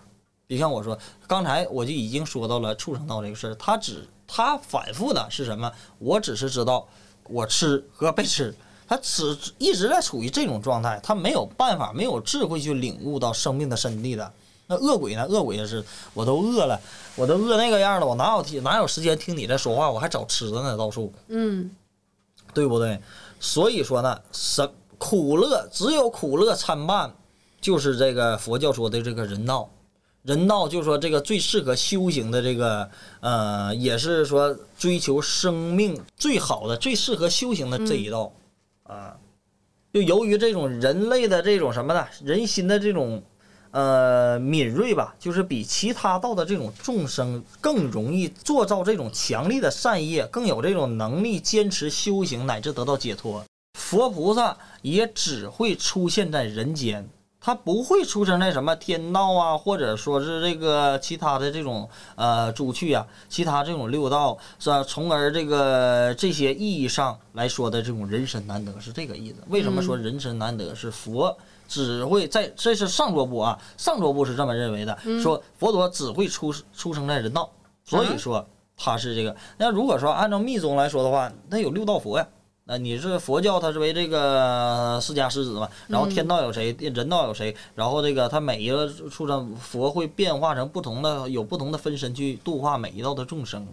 [0.48, 5.70] 就像我说，刚才我就已经说到了畜生道这个事儿，他只他反复的是什么？
[6.00, 6.88] 我只是知道
[7.28, 8.52] 我吃和被吃，
[8.86, 14.32] 他只一直在处于这种状态，他没有办法，没有智慧去领悟到生命的真谛的。
[14.66, 15.26] 那恶鬼呢？
[15.28, 16.80] 恶鬼也是，我都饿了，
[17.16, 19.90] 我都饿那个样了，我哪有听哪有时间听你在说话？
[19.90, 21.12] 我还找吃的呢，到处。
[21.28, 21.70] 嗯
[22.54, 23.00] 对不对？
[23.40, 27.12] 所以说呢，什苦乐只有苦乐参半，
[27.60, 29.68] 就是这个佛教说的这个人道。
[30.22, 32.88] 人道就是说这个最适合修行的这个，
[33.20, 38.32] 呃，也是说追求生命最好的、最适合修行的这一道，
[38.84, 39.18] 啊，
[39.92, 43.22] 就由于这种人类的这种什么呢，人心的这种。
[43.76, 53.44] 呃，敏锐吧，就是比其他道的这种众生更容易做到这种强力的善业，更有这种能力坚持修行乃至得到解脱。
[53.76, 57.08] 佛菩萨也只会出现在人间，
[57.44, 64.82] 他不会出生在什么天道啊，或者说是这个其他的这种呃诸趣啊，其他这种六道是吧？
[64.82, 69.36] 从而这个这些意义上来说的这种人身难得是这个意思。
[69.48, 71.36] 为什么说人身难得是佛？
[71.68, 77.50] 只会在，这是上座部啊，上座部是这么认为的，说佛陀只会出出生在人道，
[77.84, 78.42] 所以说
[78.74, 79.36] 他是这个。
[79.58, 82.26] 那如果说按照密宗来说的话，那有六道佛呀。
[82.66, 85.68] 那你是佛教，它是为这个释迦世子嘛？
[85.86, 87.54] 然后天道有谁，人道有谁？
[87.74, 93.66] 然后这个他每一个畜生佛会变化成不同的，有不同的分身去度化每一道的众生，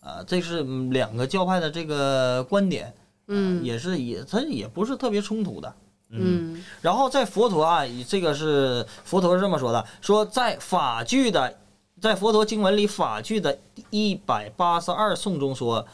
[0.00, 2.94] 啊，这是嗯两个教派的这个观点，
[3.26, 5.74] 嗯也是也它也不是特别冲突的。
[6.08, 11.54] 嗯然后在佛陀啊，这个是佛陀是这么说的：说在法句的，
[12.00, 13.58] 在佛陀经文里法句的
[13.90, 15.86] 一百八十二颂中说，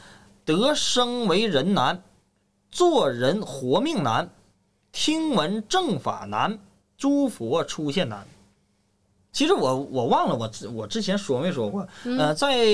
[0.45, 2.01] 得生为人难，
[2.71, 4.31] 做人活命难，
[4.93, 6.59] 听闻正法难，
[6.97, 8.27] 诸佛出现难。
[9.33, 11.87] 其实我我忘了我之我之前说没说过，
[12.19, 12.67] 呃，在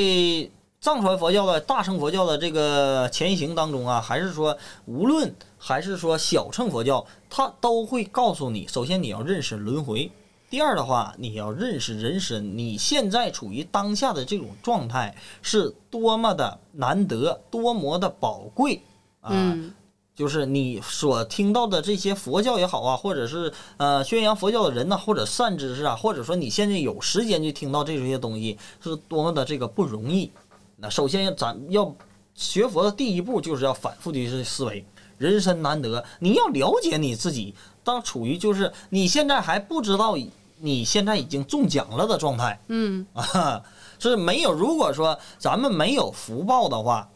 [0.81, 10.11] 藏传佛教的大乘佛教的这个前行当中啊，还是说无论还是说小乘佛教，它都会告诉你，首先你要认识轮回，
[10.49, 18.83] 第二的话你要认识人生，你现在处于当下的这种状态是多么的难得，多么的宝贵
[19.21, 19.31] 啊！
[19.33, 19.75] 嗯
[20.14, 30.31] 就是你所听到的这些佛教也好啊，或者是呃宣扬佛教的人呐、或者善知识啊，或者说你现在有时间去听到这些东西，是多么的这个不容易。
[30.77, 31.94] 那首先咱要
[32.35, 34.85] 学佛的第一步就是要反复的去思维，
[35.18, 40.16] 人生难得，你要了解你自己，当处于就是你现在还不知道
[40.59, 43.62] 你现在已经中奖了的状态，嗯 啊，
[43.98, 44.53] 是没有。
[44.53, 47.09] 如果说咱们没有福报的话，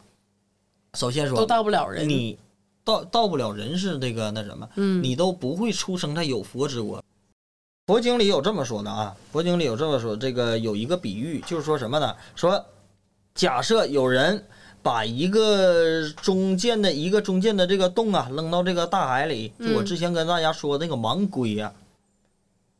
[0.95, 2.07] 首先说都到不了人。
[2.07, 2.37] 你
[2.89, 7.03] 到到不了人世这个那什么，嗯你都不会出生在有佛之国。
[7.85, 12.15] 佛经里有这么说的啊，佛经里有这么说，这个有一个比喻，就是说什么呢？
[12.35, 12.65] 说
[13.35, 14.43] 假设有人
[14.81, 21.71] 把一个中间的一个中间的这个洞啊扔到这个大海里，就我嗯之前跟大家说那个盲龟呀、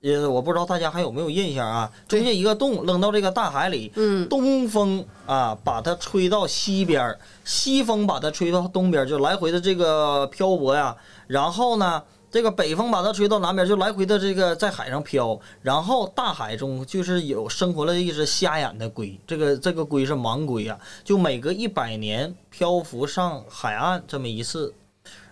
[0.02, 1.92] 呃，我不知道大家还有没有印象啊？
[2.08, 10.96] 中间一个洞扔到这个大海里，嗯东风啊把它吹到西边儿，西风把它吹到东边儿，就来回的这个漂泊呀。
[11.28, 15.38] 然后呢，这个北风把它吹到南边儿，就来回的这个在海上漂。
[15.62, 24.74] 然后大海中就是有生活了一只瞎眼的龟，这个这个龟是盲龟啊，就每隔一百年漂浮上海岸这么一次。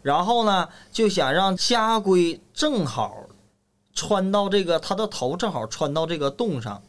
[0.02, 3.16] 然后呢，就想让瞎龟正好
[3.98, 6.80] 穿到这个他的头正好穿到这个洞上。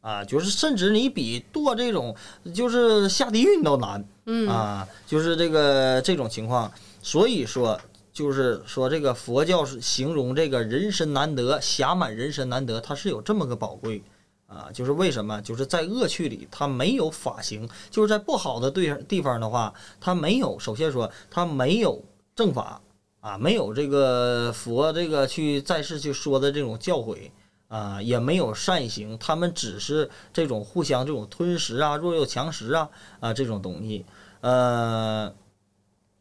[0.00, 2.14] 啊，就是甚至你比剁这种
[2.54, 6.70] 就是下地狱都难嗯啊，就是这个这种情况，
[7.02, 7.80] 所以说
[8.12, 14.02] 就是说这个佛教是形容这个人身难得，侠满人身难得，它是有这么个宝贵
[14.46, 15.40] 啊，就是为什么？
[15.40, 19.72] 就是在恶趣里它没有法行，就是在不好的对地方的话，
[20.02, 22.04] 它没有，首先说它没有
[22.36, 22.78] 正法
[23.24, 27.30] 啊，没有这个佛这个去在世去说的这种教诲。
[27.68, 34.04] 啊，也没有善行，他们只是这种互相这种吞食啊、弱肉强食啊啊这种东西。
[34.42, 35.34] 呃，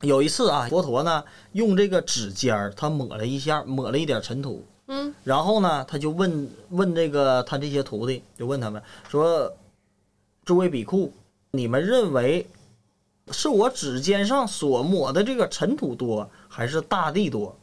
[0.01, 9.53] 有一次啊，佛陀呢用这个指尖儿，他抹了一下，抹了一点尘土，嗯，然后呢，他就问问这个他这些徒弟，就问他们说
[10.45, 11.13] ：“诸位比库，
[11.51, 12.47] 你们认为
[13.31, 17.57] 是我指尖上所抹的这个尘土多，还是大地多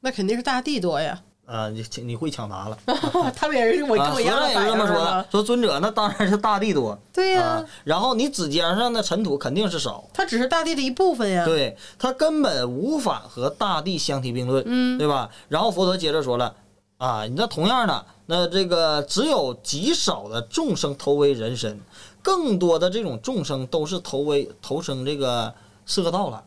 [0.00, 2.78] 那肯定是大地多呀。？”啊，你你会抢答了。
[3.34, 15.30] 他们也是我跟我一样也是这么说的，说尊者那当然是大地多 对呀、啊，然后你指尖上的尘土肯定是少，它只是大地的一部分呀。，对，它根本无法和大地相提并论，嗯对吧？
[15.48, 16.54] 然后佛陀接着说了，
[16.98, 21.80] 啊，你那同样的，那这个只有极少的众生投为人身，
[22.22, 25.54] 更多的这种众生都是投为投生这个
[25.86, 26.44] 色道了。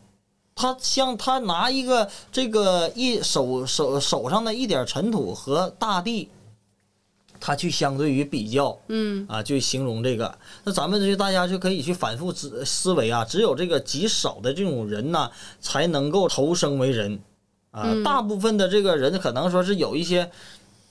[0.54, 6.28] 他像他拿一个这个一手手手上的一点尘土和大地，
[7.40, 10.38] 他去相对于比较，嗯啊，就形容这个。
[10.62, 17.18] 那咱们就大家就可以去反复思思维啊，只有这个极少的这种人呐，才能够投生为人
[17.70, 17.84] 啊。
[17.86, 20.30] 嗯大部分的这个人可能说是有一些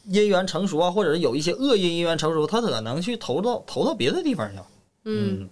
[0.05, 4.67] 因缘成熟啊，或者是有一些恶业因缘成熟，他可能去投到投到别的地方去了。
[5.05, 5.49] 嗯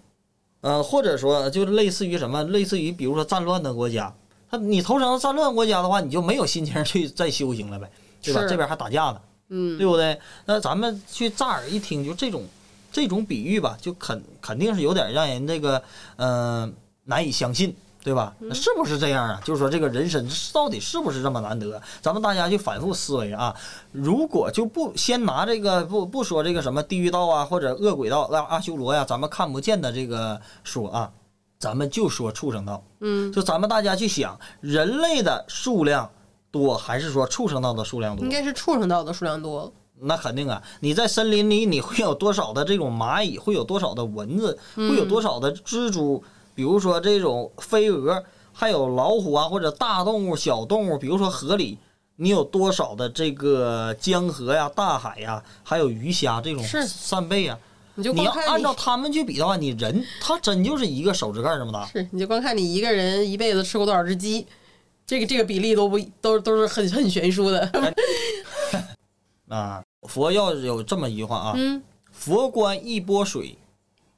[0.62, 4.14] 呃，或者说就是类似于什么，类似于比如说战乱的国家，
[4.52, 7.90] 他你投成战乱国家的话，你就没有心情去再修行了呗，
[8.22, 8.46] 对吧？
[8.48, 9.22] 这边还打架呢。
[9.50, 10.20] 嗯，对不对？
[10.46, 12.44] 那咱们去乍耳一听，就这种
[12.92, 15.82] 这种比喻吧，就肯肯定是有点让人这个
[16.18, 16.30] 嗯、
[16.64, 16.72] 呃
[17.06, 17.76] 难以相信，
[18.10, 18.34] 对吧？
[18.40, 19.40] 那是不是这样啊？
[19.46, 21.80] 就是说这个人参到底是不是这么难得？
[22.02, 23.56] 咱们大家就反复思维啊。
[23.92, 31.12] 如果就不先拿这个不不说这个什么地狱道啊，或者恶鬼道、阿阿修罗呀、咱们看不见的这个说啊，
[31.60, 32.84] 咱们就说畜生道。
[33.02, 36.10] 嗯，就咱们大家去想，人类的数量
[36.50, 38.32] 多，还是说畜生道的数量多应？
[38.32, 39.72] 该是畜生道的数量多。
[40.02, 40.64] 那肯定啊！
[40.80, 43.38] 你在森林里，你会有多少的这种蚂蚁？
[43.38, 44.58] 会有多少的蚊子？
[44.74, 46.24] 会有多少的蜘蛛？
[46.60, 51.78] 比如说这种飞蛾，还有老虎啊，或者大动物、小动物，比如说河里，
[52.18, 57.58] 你有多少的这个江河呀、大海呀，还有鱼虾这种是扇贝呀？
[57.96, 61.86] 你就你要按照他们去比的话，你人他真就是一个手指盖这么大。
[61.86, 64.46] 是，你就光看你一个人一辈子吃过多少只鸡，
[65.08, 67.72] 这个这个比例都不都都是很很悬殊的。
[69.48, 73.58] 啊，佛要有这么一句话啊：嗯，佛观一波水，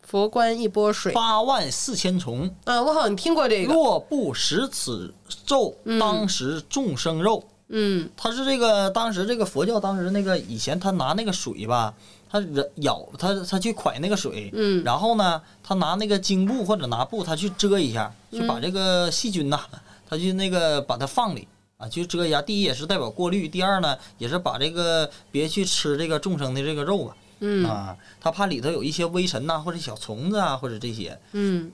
[0.05, 2.53] 佛观一波水八万四千重。
[2.65, 3.73] 啊，我好像听过这个。
[3.73, 5.13] 若不食此
[5.45, 7.43] 咒，当时众生肉。
[7.73, 11.93] 嗯他是这个当时这个佛教当时那个以前他拿那个水吧，
[12.29, 19.61] 他人舀他他去蒯那个水，嗯然后呢，他拿那个经布或者拿布，他去遮一下，去把这个细菌呐，
[20.09, 22.41] 他去那个把它放里啊，去遮一下。
[22.41, 27.15] 第一也是代表过滤，第二呢也是把这个别去吃这个众生的这个肉吧。
[27.41, 31.19] 嗯啊，他怕里头有一些微尘呐、或者小虫子啊，或者这些。
[31.33, 31.71] 嗯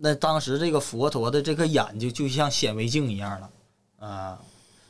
[0.00, 3.50] 那当时这个佛陀的这个眼睛就像显微镜一样了，
[3.98, 4.38] 啊，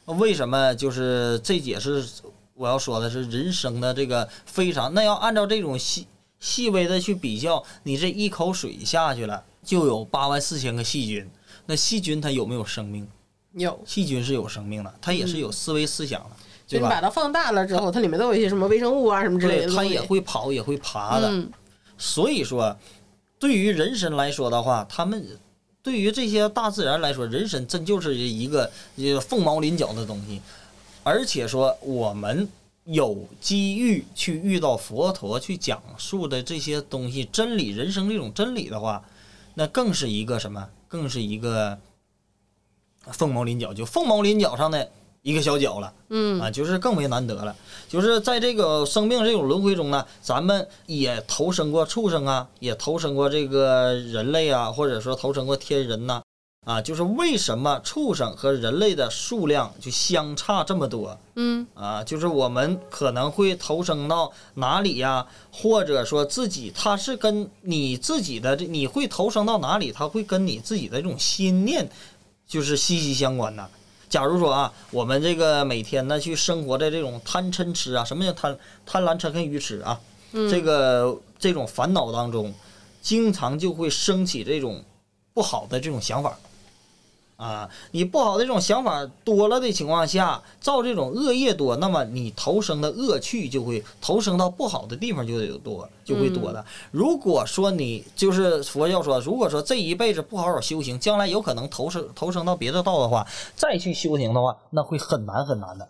[0.05, 0.75] 为什么？
[0.75, 2.07] 就是这也是
[2.53, 6.07] 我要说的是人生的这个非常，那要按照这种细
[6.41, 11.27] 细微的去比较，你这一口水下去了，就有八万四千个细菌，
[11.65, 13.09] 那细菌它有没有生命？
[13.55, 16.31] 有，细菌是有生命的，它也是有思维思想的，
[16.69, 16.89] 对吧？
[16.89, 19.67] 就你把它放大了之后，它里面都有一些什么微生物啊什么之类。
[19.67, 21.29] 它也会跑，也会爬的。
[21.31, 21.51] 嗯
[22.01, 22.77] 所以说，
[23.41, 25.27] 对于人参来说的话，他们
[25.83, 30.41] 对于这些大自然来说，人参真就是一个呃凤毛麟角的东西。
[31.03, 32.49] 而且说我们
[32.85, 39.03] 有机遇去遇到佛陀去讲述的这些东西，真理、人生这种真理的话，
[39.55, 40.69] 那更是一个什么？
[40.87, 41.77] 更是一个
[43.07, 44.89] 凤毛麟角，就凤毛麟角上的
[45.23, 45.93] 一个小角了。
[46.11, 47.55] 嗯啊，就是更为难得了。
[47.89, 56.23] 就是在这个生命这种轮回中呢，咱们也投生过畜生啊，也投生过这个人类啊，或者说投生过天人呐、
[56.67, 56.81] 啊。
[56.83, 62.05] 就是为什么畜生和人类的数量就相差这么多嗯啊？
[62.05, 71.89] 就是我们可能会投生到哪里呀、或者说自己，它是跟你自己的这你会投生到哪里，它会跟你自己的这种心念
[72.47, 73.67] 就是息息相关的。
[74.09, 80.01] 假如说啊，我们这个每天呢去生活在这种贪嗔痴啊，什么叫贪贪婪嗔恨愚痴啊？
[80.51, 82.53] 这个这种烦恼当中，
[83.01, 84.85] 经常就会升起这种
[85.33, 86.39] 不好的这种想法。
[87.39, 96.65] 啊，你不好的这种想法多了的情况下，造这种恶业多，那么你投生的恶趣就会投生到不好的地方就有多，就会多的。
[96.91, 103.25] 如果说你就是佛教说，如果说这一辈子不好好修行，将来有可能投生投生到别的道的话，
[103.55, 105.87] 再去修行的话，那会很难很难的。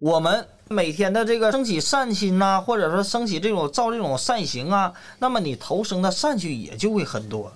[0.00, 7.52] 我们每天的这个升起善心呐、或者说升起这种造这种善行啊，那么你投生的善趣也就会很多。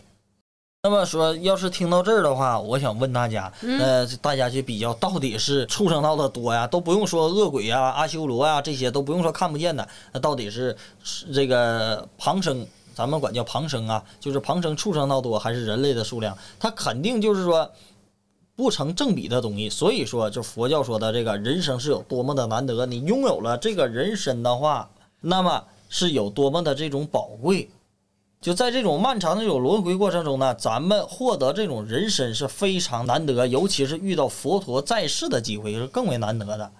[0.86, 16.38] 那么说，要是听到这儿的话，我想问大家，呃，大家去比较到底是畜生道的多呀，都不用说恶鬼呀、阿修罗呀这些，都不用说看不见的，那到底是是这个旁生，咱们管叫旁生啊，就是旁生畜生道多还是人类的数量？
[16.60, 17.68] 它肯定就是说
[18.54, 19.68] 不成正比的东西。
[19.68, 24.88] 所以说，就佛教说的这个人生是有多么的难得，你拥有了这个人身的话，
[25.20, 27.68] 那么是有多么的这种宝贵。
[28.46, 36.70] 就在这种漫长的这种轮回过程中呢，咱们获得这种人身是非常难得，尤其是遇到佛陀在世的机会是更为难得的。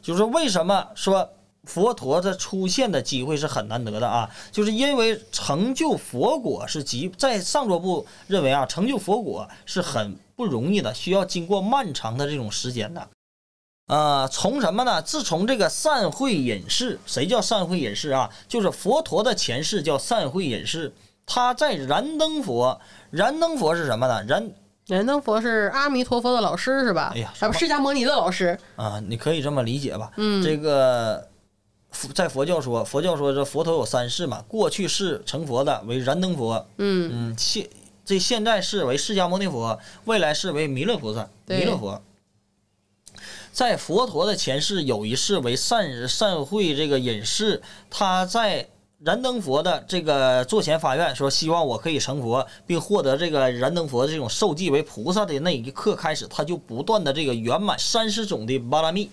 [0.00, 1.28] 就是为什么说
[1.64, 4.30] 佛陀的出现的机会是很难得的啊？
[4.52, 13.08] 就是因为成就佛果是极在上座部认为啊，成就佛果是很不容易的，需要经过漫长的这种时间的。
[13.88, 15.02] 啊、从什么呢？
[15.02, 18.30] 自从这个善慧隐士，谁叫善慧隐士啊？
[18.46, 20.94] 就是佛陀的前世叫善慧隐士，
[21.28, 22.80] 他在燃灯佛。
[23.10, 24.24] 燃灯佛是什么呢？
[24.24, 24.50] 燃
[24.86, 27.12] 燃灯佛是阿弥陀佛的老师是吧？
[27.14, 28.58] 哎呀啊，不释迦摩尼的老师。
[28.76, 30.10] 啊，你可以这么理解吧。
[30.16, 31.28] 嗯这个
[31.90, 37.68] 佛在佛教说，佛教说这佛陀有三世嘛，过去世成佛的为燃灯佛，嗯嗯，现
[38.04, 42.02] 这现在世为释迦牟尼佛，未来世为弥勒菩萨，弥勒佛。
[43.52, 47.60] 在佛陀的前世有一世为善善慧这个隐士，
[47.90, 48.68] 他在
[49.00, 59.08] 燃灯佛的这个座前发愿，说希望我可以成佛，并获得这个燃灯佛的这种受记为菩萨的那一刻开始，他就不断的这个圆满三十种的巴拉密。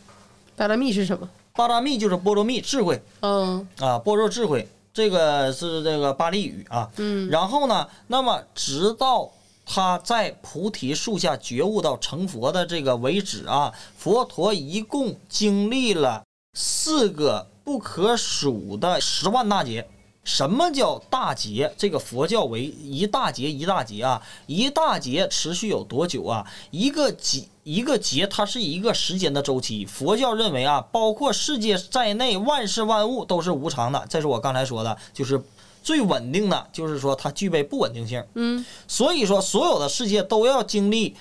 [0.56, 1.30] 巴拉密是什么？
[1.54, 6.90] 巴拉密就是波罗蜜智慧嗯啊，般若智慧，这个是这个巴利语啊。
[6.98, 9.30] 嗯然后呢，那么直到
[9.68, 16.24] 他在菩提树下觉悟到成佛的这个为止啊，佛陀一共经历了
[16.56, 19.86] 四个不可数的十万大劫。
[20.24, 21.72] 什么叫大劫？
[21.78, 26.44] 这个佛教为一大劫一大劫啊，一大劫持续有多久啊？
[26.72, 29.86] 一个劫一个劫，它是一个时间的周期。
[29.86, 34.04] 佛教认为啊，包括世界在内，万事万物都是无常的。
[34.10, 35.40] 这是我刚才说的，就是
[35.84, 38.24] 最稳定的，就是说它具备不稳定性。
[38.34, 41.16] 嗯所以说，所有的世界都要经历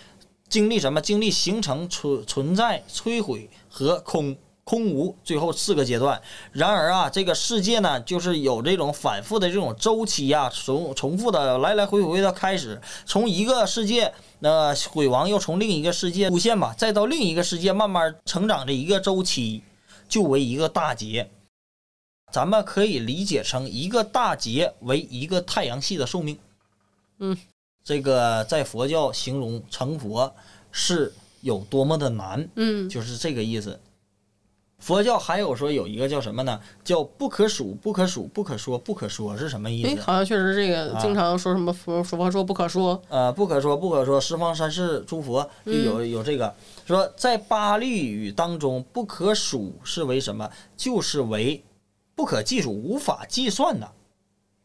[0.48, 0.98] 经历什么？
[1.02, 4.34] 经历形成、存存在、摧毁和空。
[4.64, 6.20] 空无，最后四个阶段。
[6.52, 19.62] 然而啊，这个世界呢，就是有这种反复的这种周期啊、重重复的来来回回的开始，从一个世界那、毁亡，又从另一个世界出现吧，再到另一个世界慢慢成长的一个周期，
[20.08, 21.30] 就为一个大劫。
[22.32, 26.36] 咱们可以理解成一个大劫为一个太阳系的寿命。
[27.18, 27.36] 嗯，
[27.84, 30.34] 这个在佛教形容成佛
[30.72, 33.78] 是有多么的难，嗯就是这个意思。
[34.84, 36.60] 佛教还有说有一个叫什么呢？
[36.84, 40.02] 叫不可数、不可数、不可说、不可说是什么意哎，思？
[40.02, 43.00] 好像确实这个啊经常说什么佛佛说不可说。
[43.08, 46.54] 呃，不可说，不可说，十方三世诸佛就有有这个
[46.86, 50.50] 说，在巴利语当中，不可数是为什么？
[50.76, 51.64] 就是为
[52.14, 53.90] 不可计数、无法计算的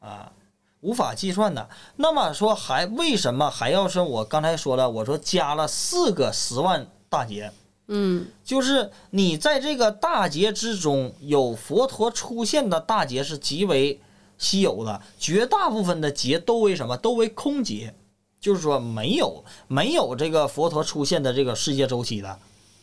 [0.02, 0.34] 啊，
[0.82, 1.70] 无法计算的。
[1.96, 7.50] 那么说还为什么还要是我刚才说了，我说加了四个十万大劫，
[7.92, 14.00] 嗯就是你在这个大劫之中有佛陀出现的大劫是极为
[14.38, 16.96] 稀有的，绝大部分的劫都为什么？
[16.96, 17.94] 都为空劫，
[18.40, 22.40] 就是说没有没有这个佛陀出现的这个世界周期的，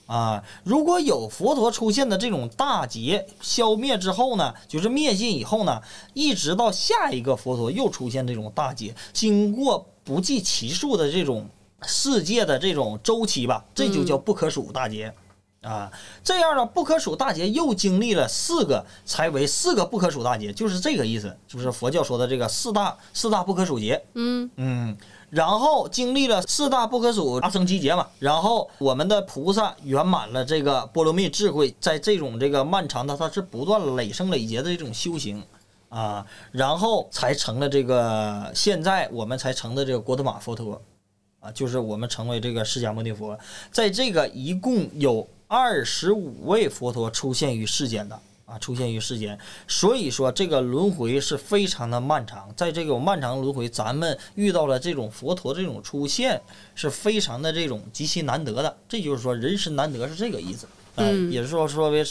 [0.06, 5.80] 啊，如果有佛陀出现的这种大劫消灭之后呢，就是灭尽以后呢，
[6.14, 11.48] 一直到下一个佛陀又出现这种大劫，经过不计其数的这种
[11.86, 15.14] 世界的这种周期吧，这就叫不可数大劫。
[15.62, 15.90] 啊，
[16.22, 24.00] 这样呢，不可数大劫又经历了四个，才为四个不可数大劫，就是这个意思，就是佛教说的这个四大四大不可数劫。
[24.14, 24.96] 嗯嗯，
[25.28, 35.42] 然后经历了四大不可数阿僧祇劫嘛，然后我们的菩萨圆满了这个波罗蜜智慧，在这种这个漫长的，它是不断累生累劫的这种修行
[35.88, 40.80] 啊，然后才成了这个现在我们才成的这个国土玛佛陀
[41.46, 43.38] 啊，就是我们成为这个释迦牟尼佛，
[43.70, 48.18] 在这个一共有二十五位佛陀出现于世间的。
[48.46, 49.36] 啊，出现于世间，
[49.66, 52.48] 所以说这个轮回是非常的漫长。
[52.54, 56.40] 在这种漫长轮回，咱们遇到了这种佛陀这种出现，
[56.76, 58.76] 是非常的这种极其难得的。
[58.88, 60.64] 这就是说人身难得是这个意思。
[60.94, 62.04] 啊嗯也是说说为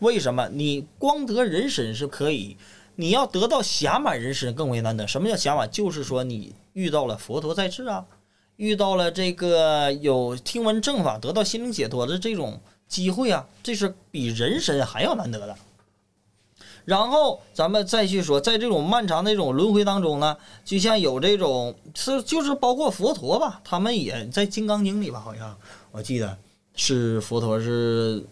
[0.00, 2.58] 为什么你光得人身是可以，
[2.96, 5.08] 你要得到暇满人身更为难得。
[5.08, 5.70] 什么叫暇满？
[5.70, 8.04] 就是说你遇到了佛陀在世啊，
[8.56, 15.56] 遇到了这个有听闻正法、得到心灵解脱的这种机会啊，这是比人参还要难得的。
[16.84, 25.58] 然后咱们再去说，在这种漫长的这种轮回当中呢，就像有这种是就是包括佛陀吧，他们也在《金刚经》里吧，好像
[25.90, 26.38] 我记得
[26.76, 28.24] 是佛陀是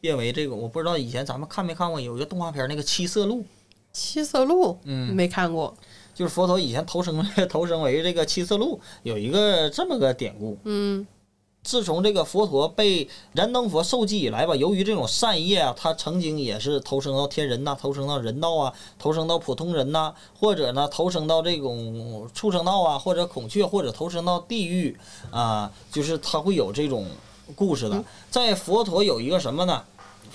[0.00, 3.44] 变为这个，我不知道以前咱们看没看过有一个动画片，那个七色鹿，
[3.92, 5.76] 七色鹿，嗯没看过。
[6.18, 10.58] 就是佛陀以前投生 投生为这个七色鹿，有一个这么个典故。
[10.64, 11.06] 嗯
[11.62, 24.96] 自从这个佛陀被燃灯佛受记以来吧，由于这种善业啊，他曾经也是投生到天人呐、投生到人道啊，投生到普通人呐、或者呢投生到这种畜生道啊，或者孔雀，或者投生到地狱
[25.30, 27.06] 啊，就是他会有这种
[27.54, 28.02] 故事的。
[28.28, 29.84] 在佛陀有一个什么呢，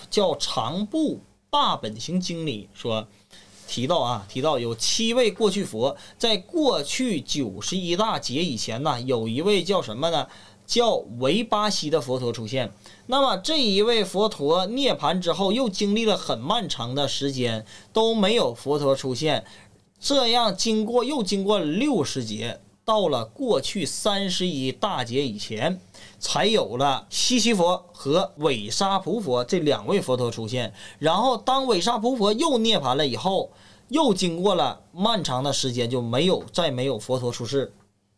[0.10, 1.20] 叫长部
[1.50, 3.06] 大本行经里说。
[3.74, 10.28] 提到啊，提到有七位过去佛，在过去九十一大劫以前呢，有一位叫什么呢？
[10.68, 12.72] 叫维巴西的佛陀出现。
[13.08, 19.44] 那么这一位佛陀涅槃之后，又经历了很漫长的时间都没有佛陀出现，
[20.00, 25.82] 这样经过又经过六十劫，到了过去三十一大劫以前，
[26.20, 30.72] 才有了西西佛和韦沙普佛这两位佛陀出现。
[31.00, 33.52] 然后当韦沙普佛又涅槃了以后，
[33.90, 37.72] 又经过了漫长的时间，就没有再没有佛陀出世。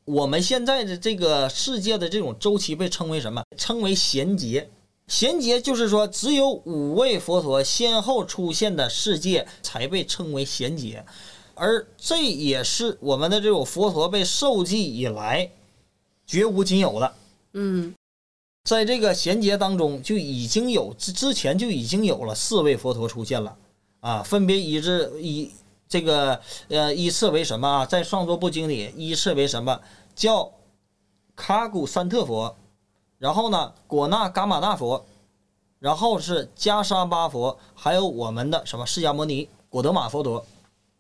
[0.06, 3.44] 我们现在的这个世界的这种周期被称为什么？
[3.58, 4.70] 称为贤劫。
[5.08, 11.06] 贤劫就是说，只有五位佛陀先后出现的世界才被称为贤劫，
[11.54, 15.52] 而这也是我们的这种佛陀被受记以来
[16.26, 17.14] 绝无仅有的。
[17.54, 17.94] 嗯
[18.64, 23.56] 在这个贤劫当中，就已经有之之前就已经有了四位佛陀出现了，
[24.06, 25.52] 啊，分别依至以
[25.90, 26.40] 这个
[26.70, 27.86] 呃依次为什么啊？
[27.88, 29.82] 在上座部经里依次为什么
[30.14, 30.52] 叫
[31.36, 32.56] 卡古三特佛，
[33.18, 35.04] 然后呢果那伽玛那佛，
[35.80, 40.46] 然后是迦沙巴佛，还有我们的什么释迦摩尼果德玛佛陀，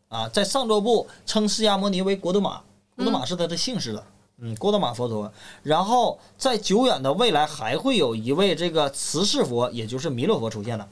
[0.07, 2.63] 啊，在上座部称释迦摩尼为果德玛，
[2.95, 4.03] 果德玛是他的姓氏了。
[4.39, 5.31] 嗯，郭德玛佛陀，
[5.61, 10.89] 然后在久远的未来还会有一位这个慈氏佛，也就是弥勒佛出现了。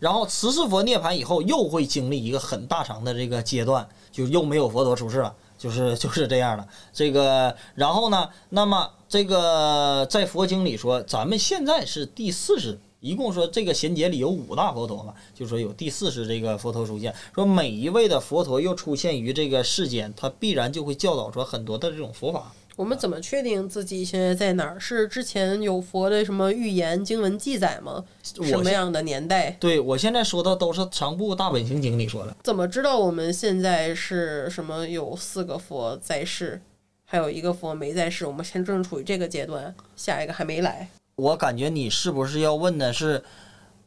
[0.00, 6.66] 然后慈氏佛涅槃以后，又会经历一个很大长的这个阶段，就又没有佛陀出世了，就是 就是这样的。
[6.92, 22.50] 这个，然后呢，那么这个在佛经里说，咱们现在是第四世，一共说这个贤劫里有五大佛陀嘛，就说有第四世这个佛陀出现，说每一位的佛陀又出现于这个世间，他必然就会教导出很多的这种佛法。
[22.80, 24.80] 我们怎么确定自己现在在哪儿？
[24.80, 28.02] 是之前有佛的什么预言经文记载吗？
[28.22, 29.50] 什么样的年代？
[29.60, 32.34] 对我现在说的都是长部大本行经里说的。
[32.42, 34.88] 怎么知道我们现在是什么？
[34.88, 36.58] 有四个佛在世，
[37.04, 38.24] 还有一个佛没在世。
[38.24, 40.88] 我们现正处于这个阶段，下一个还没来。
[41.16, 43.22] 我感觉你是不是要问的是，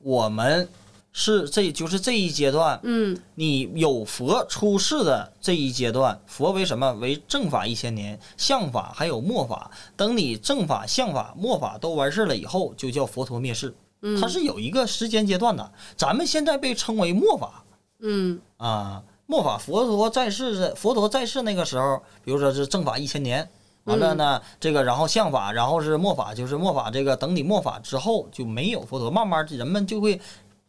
[0.03, 0.69] 我们
[1.15, 9.69] 是这就是这一阶段，嗯你有佛出世的这一阶段，佛为什么为正法一千年，相法还有末法。
[9.95, 13.73] 等你正法、相法、末法都完事了以后，就叫佛陀灭世。
[14.01, 15.71] 嗯它是有一个时间阶段的。
[15.95, 17.63] 咱们现在被称为末法
[17.99, 23.47] 嗯啊，末法佛陀在世的佛陀在世那个时候，比如说是正法一千年。
[23.85, 26.89] 完了呢，这个然后相法，然后是末法，就是末法。
[26.89, 30.21] 这个等你末法之后就没有佛陀，慢慢人们就会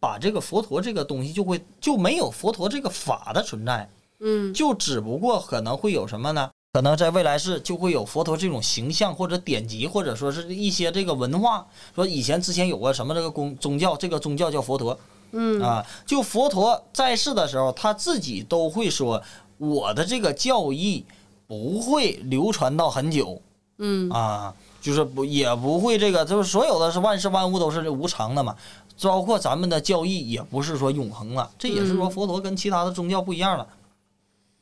[0.04, 3.88] 把这个佛陀这个东西就会就没有佛陀这个法的存在，
[4.20, 6.50] 嗯就只不过可能会有什么呢？
[6.74, 11.66] 可能在未来世就会有佛陀这种形象或者典籍，或者说是一些这个文化。
[11.94, 14.98] 说以前之前有过什么这个宗宗教，这个宗教叫佛陀，
[15.32, 19.22] 嗯啊，就佛陀在世的时候，他自己都会说，
[19.56, 21.06] 我的这个教义
[21.46, 23.40] 不会流传到很久
[23.78, 28.54] 嗯啊，就是不也不会这个，就是所有的是万事万物都是无常的嘛，
[29.02, 33.66] 包括咱们的教义也不是说永恒了，这也是说嗯佛陀跟其他的宗教不一样了。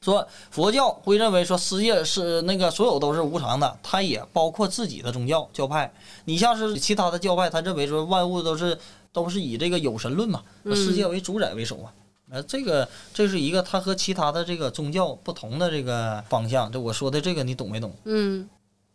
[0.01, 5.93] 说佛教会认为说世界是那个所有都是无常的，它也包括自己的宗教教派。
[6.24, 8.76] 你像是其他的教派，他认为说万物都是
[9.12, 11.91] 都是以这个有神论嘛，嗯世界为主宰为首嘛。
[12.30, 16.72] 呃，这个这是一个它和其他的这个宗教不同的这个方向。
[16.72, 17.93] 这我说的这个你懂没懂？
[18.05, 18.49] 嗯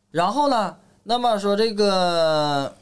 [0.10, 2.74] 然后呢，那么说这个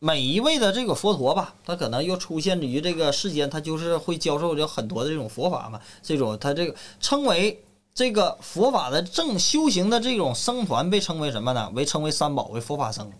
[0.00, 5.80] 每一位的这个佛陀吧，他可能又出现于这个世间，他就是会教授着很多的这种佛法嘛。
[6.02, 7.62] 这种他这个称为
[7.94, 11.68] 这个佛法的正修行的这种僧团，被称为什么呢？
[11.74, 13.10] 为称为三宝，为佛法僧。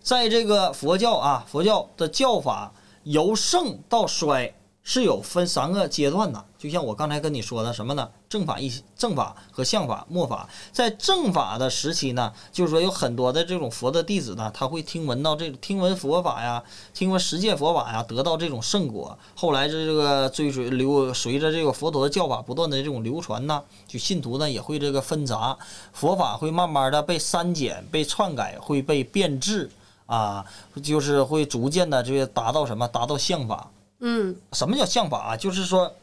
[0.00, 4.54] 在这个佛教啊，佛教的教法由盛到衰
[4.84, 8.08] 是有分三个阶段的，就像我刚才跟你说的什么呢？
[8.28, 10.48] 正法一正法和相法、末法。
[10.72, 16.62] 在正法的时期呢，就是说有很多的这种佛的弟子呢，他会听闻到这听闻佛法呀，
[16.92, 19.16] 听闻十界佛法呀，得到这种圣果。
[19.36, 25.56] 后来这这个追随流随着这个佛陀的教法不断的这种流传呢，就信徒呢也会这个纷杂，
[25.92, 29.70] 佛法会慢慢的被删减、被篡改、会被变质
[30.06, 30.44] 啊，
[30.82, 32.88] 就是会逐渐的这个达到什么？
[32.88, 33.70] 达到相法。
[34.04, 35.36] 嗯什么叫相法啊？
[35.36, 35.94] 就是说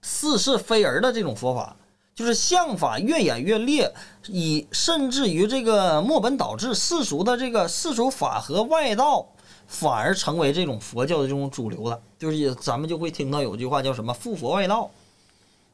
[0.00, 1.76] 似是非而的这种佛法，
[2.14, 3.92] 就是相法越演越烈，
[4.28, 9.26] 以甚至于这个墨本导致世俗的这个世俗法和外道，
[9.66, 12.00] 反而成为这种佛教的这种主流了。
[12.16, 14.88] 就是咱们就会听到有句话叫什么“附佛外道”。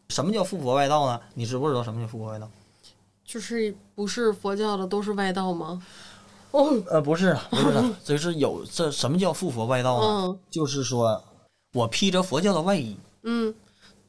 [0.08, 1.20] 什么叫附佛外道呢？
[1.34, 2.48] 你知不知道什么叫附佛外道？
[3.26, 5.82] 就是不是佛教的都是外道吗？
[6.50, 10.06] 哦，呃，不是，不是 的，这是有这什么叫附佛外道呢？
[10.28, 11.22] 嗯就是说
[11.74, 13.54] 我披着佛教的外衣，嗯。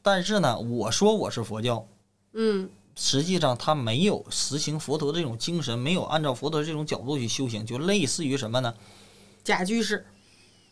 [0.00, 1.86] 但是呢，我说我是佛教，
[2.32, 2.70] 嗯。
[2.94, 8.72] 实际上他没有实行佛陀这种精神，没有按照佛陀这种角度去修行，就类似于什么呢？
[9.44, 10.06] 假居士。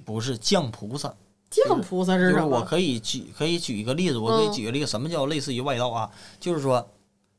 [0.04, 1.14] 不是降菩萨，
[1.50, 2.58] 降菩萨就是是什么？
[2.58, 4.52] 我可以举可以举一个例子，我可以嗯。
[4.52, 6.10] 举个例子，什么叫类似于外道啊？
[6.38, 6.90] 就是说，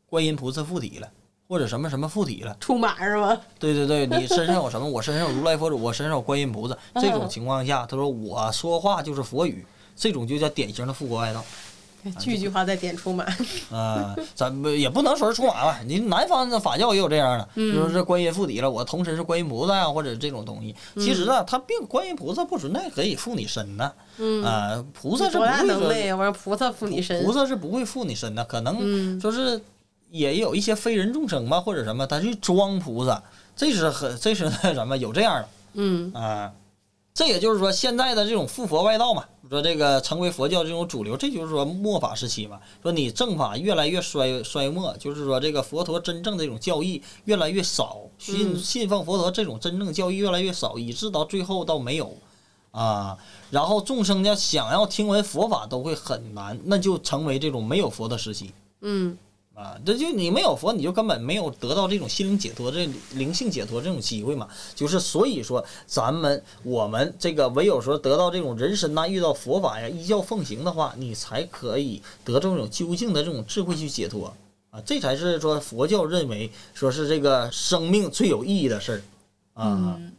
[0.05, 1.11] 观音菩萨附体了，
[1.47, 2.55] 或者什么什么附体了。
[2.59, 3.37] 出马是吗？
[3.59, 4.87] 对对对，你身上有什么？
[4.87, 6.77] 我身上有如来佛祖，我身上有观音菩萨。
[6.95, 9.65] 这种嗯情况下，他说我说话就是佛语，
[9.95, 11.43] 这种就叫典型的复国外道。
[12.19, 13.25] 句句话在点出马。
[13.73, 20.75] 啊，咱们也不能说是出马吧，你南方的法教也有这样的，嗯就是这观音附体了，我同时是观音菩萨呀，或者这种东西。
[20.99, 26.15] 其实啊，他并观音菩萨不存在可以附你身的，嗯，啊，菩萨是不会说，能耐呀！
[26.15, 27.33] 我让菩萨附你身菩。
[27.33, 29.59] 萨是不会附你身的，可能嗯说是
[30.09, 33.23] 也有一些非人众生吧，或者什么，他去装菩萨，
[33.55, 35.49] 这是很这是那什么有这样的。
[35.73, 36.53] 嗯啊，
[37.13, 42.59] 这也就是说，现在的这种复佛外道嘛，说这个成为佛教这种主流，这就是说末法时期嘛。
[42.81, 52.15] 说你正法越来越衰衰没，就是说这个佛陀真正这种教义越来越少，信嗯信奉佛陀这种真正教义越来越少，以致到最后到没有
[52.71, 53.17] 啊。
[53.51, 58.53] 然后众生呢想要听闻佛法都会很难，那就成为这种没有佛的时期。
[58.81, 59.17] 嗯
[59.55, 64.49] 啊，这就你没有佛，你就根本没有得到这种心灵解脱、这灵性解脱这种机会嘛。
[64.75, 74.33] 就是所以说，咱们我们这个唯有说得到这种人身呐、遇到佛法呀，依教奉行的话，你才可以得到这种究竟的这种智慧去解脱
[74.71, 74.81] 啊。
[74.85, 79.01] 这才是说佛教认为说是这个生命最有意义的事儿
[79.53, 79.95] 啊。
[79.97, 80.11] 嗯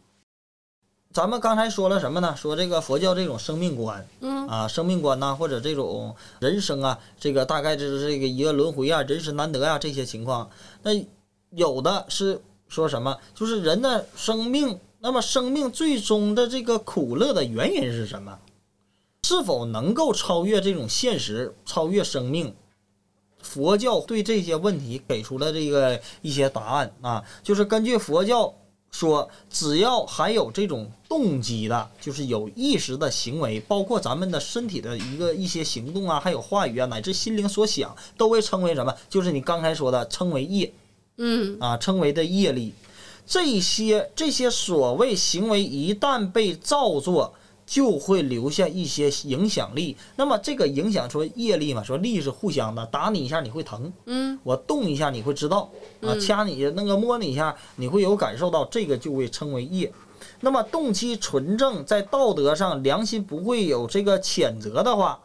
[1.17, 2.35] 咱们刚才说了什么呢？
[2.37, 10.47] 说这个佛教这种生命观，嗯啊，生命观呐、或者这种人生啊，这个大概就是这个一个轮回啊，人生难得啊这些情况。
[10.83, 10.91] 那
[11.49, 13.17] 有的是说什么？
[13.33, 18.37] 就是人的生命，那么生命最终的这个苦乐的原因是什么？
[19.23, 22.53] 是否能够超越这种现实，超越生命？
[23.41, 28.53] 佛教对这些问题给出了这个一些答案啊，就是根据佛教
[28.97, 38.91] 说，只要还有这种动机的，就是有意识的行为，包括咱们的身体的一个一些行动啊，还有话语啊，乃至心灵所想，都会称为什么？
[39.07, 40.73] 就是你刚才说的，称为业
[41.17, 42.73] 嗯啊，称为的业力。
[43.27, 47.35] 这些这些所谓行为一旦被造作，
[47.67, 49.95] 就会留下一些影响力。
[50.15, 55.69] 那么这个影响说业力嘛，说力是互相的，打你一下你会疼，嗯我动一下你会知道
[56.01, 59.91] 啊，嗯掐你那个摸你一下你会有感受到，这个就会称为业。
[60.39, 65.19] 那么动机纯正，在道德上良心不会有这个谴责的话，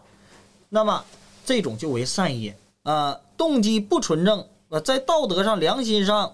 [0.68, 1.02] 那么
[1.46, 2.54] 这种就为善业。
[2.82, 6.32] 啊，动机不纯正，呃，在道德上、良心上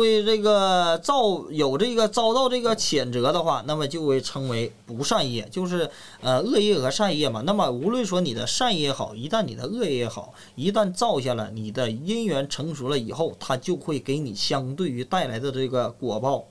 [0.00, 5.88] 会这个遭有这个遭到这个谴责的话，那么就会称为不善业，就是
[6.20, 7.42] 呃恶业和善业嘛。
[7.46, 16.44] 那么无论说你的善业也好，一旦你的恶业也好，一旦造下了，你的因缘成熟了以后，它就会给你相对于带来的这个果报，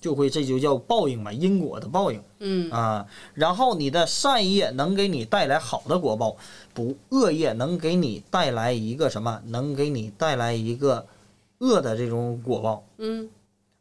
[0.00, 2.20] 就会这就叫报应嘛，因果的报应。
[2.40, 6.36] 嗯啊，然后你的善业能给你带来好的果报，
[6.74, 9.40] 不恶业能给你带来一个什么？
[9.46, 11.06] 能给你带来一个
[11.58, 13.28] 恶的这种果报嗯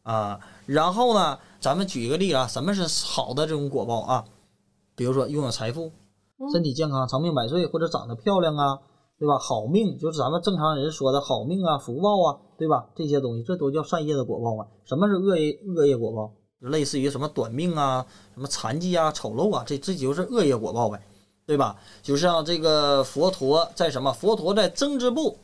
[0.04, 0.40] 啊。
[0.66, 4.26] 然后呢，咱们举一个例子啊，什么是好的这种果报啊？
[4.96, 5.92] 比如说拥有财富、
[6.54, 8.80] 身体健康、长命百岁，或者长得漂亮啊，
[9.20, 9.38] 对吧？
[9.40, 12.88] 好命就是咱们正常人说的好命啊、福报啊，对吧？
[12.96, 14.68] 这些东西，这都叫善业的果报啊。
[14.86, 16.32] 什么是恶业恶业果报？
[16.60, 21.00] 类似于什么短命啊、什么残疾啊、丑陋啊，这这就是恶业果报呗，
[21.46, 21.76] 对吧？
[22.02, 24.12] 就像这个佛陀在什么？
[24.14, 25.38] 佛陀在政治部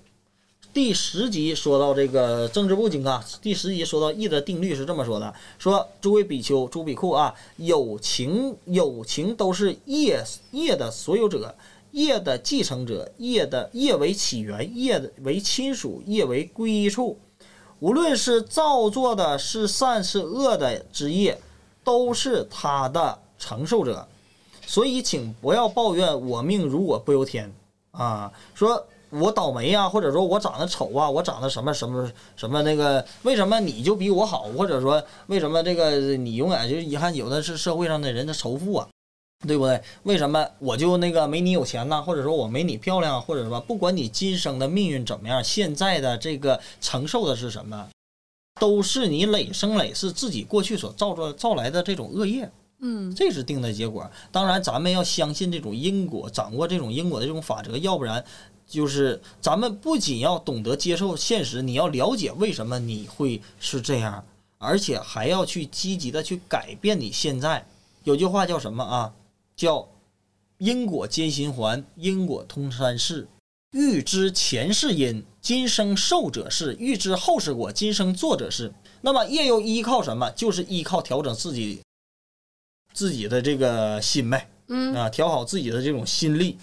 [0.74, 11.54] 第十集说到这个政治部经啊，第十集说到义的定律是这么说的：说诸位比丘、诸比库啊，有情有情都是业业的所有者。
[11.92, 17.18] 业的继承者，业的业为起源，业的为亲属，业为归处。
[17.80, 21.38] 无论是造作的是善是恶的之业，
[21.84, 24.08] 都是他的承受者。
[24.66, 27.54] 所以，请不要抱怨我命如我不由天
[27.92, 28.32] 啊！
[28.56, 34.44] 说我倒霉啊，或者说我长得丑啊，我长得什么什么什么那个，为什么你就比我好？
[34.58, 37.14] 或者说为什么这个你永远就是遗憾？
[37.14, 38.88] 有的是社会上的人的仇富啊，
[39.48, 39.82] 对不对？
[40.04, 42.02] 为什么我就那个没你有钱呢？
[42.02, 43.20] 或者说我没你漂亮啊？
[43.20, 47.90] 或者说不管你今生的命运怎么样，现在的这个承受的是什么，
[48.60, 52.50] 都是你累生累世自己过去所造作造来的这种恶业。
[52.84, 54.10] 嗯这是定的结果。
[54.32, 58.26] 当然，咱们要相信这种因果，掌握这种因果的这种法则，要不然
[58.72, 64.26] 就是咱们不仅要懂得接受现实，你要了解为什么你会是这样，
[64.58, 67.68] 而且还要去积极的去改变你现在。
[68.06, 69.14] 有句话叫什么啊？
[69.58, 69.90] 叫
[70.58, 73.28] 因果皆循环，因果通三世。
[73.72, 78.74] 欲知前世因，今生受者是；欲知后世果，今生作者是。
[79.02, 80.32] 那么业又依靠什么？
[80.32, 81.82] 就是依靠调整自己
[82.94, 86.58] 自己的这个心呗，嗯啊，调好自己的这种心力。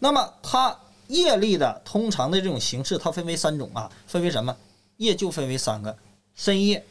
[0.00, 0.76] 那么它
[1.06, 4.56] 业力的通常的这种形式，它分为三种啊，分为什么？
[4.96, 5.96] 业就分为三个：
[6.34, 6.84] 身业、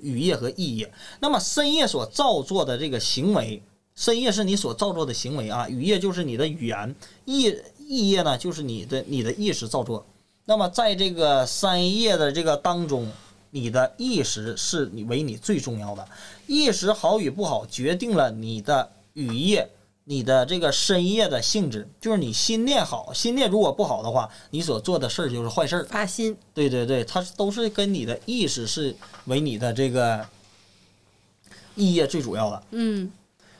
[0.00, 0.92] 语业和意业。
[1.20, 3.62] 那么深业所造作的这个行为，
[3.94, 6.94] 深业是你所造作的行为啊，语业就是你的语言，
[7.24, 10.04] 意意业呢就是你的你的意识造作。
[10.44, 13.10] 那么在这个三业的这个当中，
[13.50, 16.06] 你的意识是你为你最重要的，
[16.46, 19.70] 意识好与不好决定了你的语业。
[20.08, 25.84] 你的这个深夜的性质，就是你心念好，心念如果不好的话，你所做的事儿就是坏事儿。
[25.86, 28.94] 发心，对对对，它都是跟你的意识是
[29.24, 30.24] 为你的这个
[31.74, 33.10] 意业最主要的嗯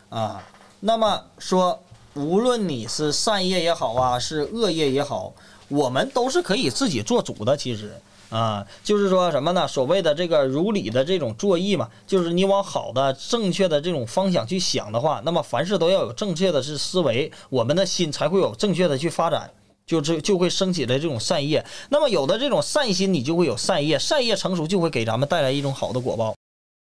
[0.09, 0.41] 啊。
[0.79, 1.83] 那么说，
[2.15, 5.35] 无论你是善业也好啊，是恶业也好，
[5.67, 7.57] 我们都是可以自己做主的。
[7.57, 9.69] 其实啊，就是说什么呢？
[9.69, 19.51] 所谓的这个如理的这种作意嘛，就是你往好的、正确的这种方向去想的话，那么凡事都要有正确的是思维，我们的心才会有正确的去发展。
[19.87, 26.35] 就这就会升起来这种善业，那么有的这种善心，你就会有善业，善业成熟就会给咱们带来一种好的果报，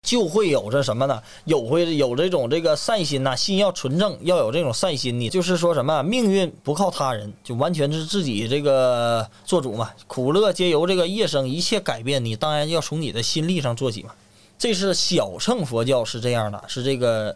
[0.02, 1.22] 就会有着什么呢？
[1.46, 14.10] 有会有这种这个善心呐、心要纯正，要有这种善心，你就是说什么命运不靠他人，就完全是自己这个做主嘛，苦乐皆由这个业生，一切改变你当然要从你的心力上做起嘛。
[14.58, 17.36] 这是小乘佛教是这样的，是这个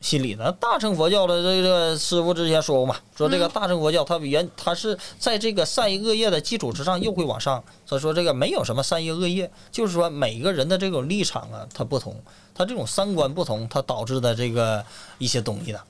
[0.00, 0.50] 心理的。
[0.52, 7.62] 大乘佛教的这个师傅之前说过嘛，说这个大乘佛教它原它是在这个善业恶业的基础之上又会往上。
[7.84, 12.14] 所以说这个没有什么善业恶业，就是说每个人的这种立场啊，它不同，
[12.54, 14.84] 他这种三观不同，它导致的这个
[15.18, 15.82] 一些东西的，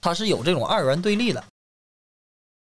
[0.00, 1.44] 它是有这种二元对立的。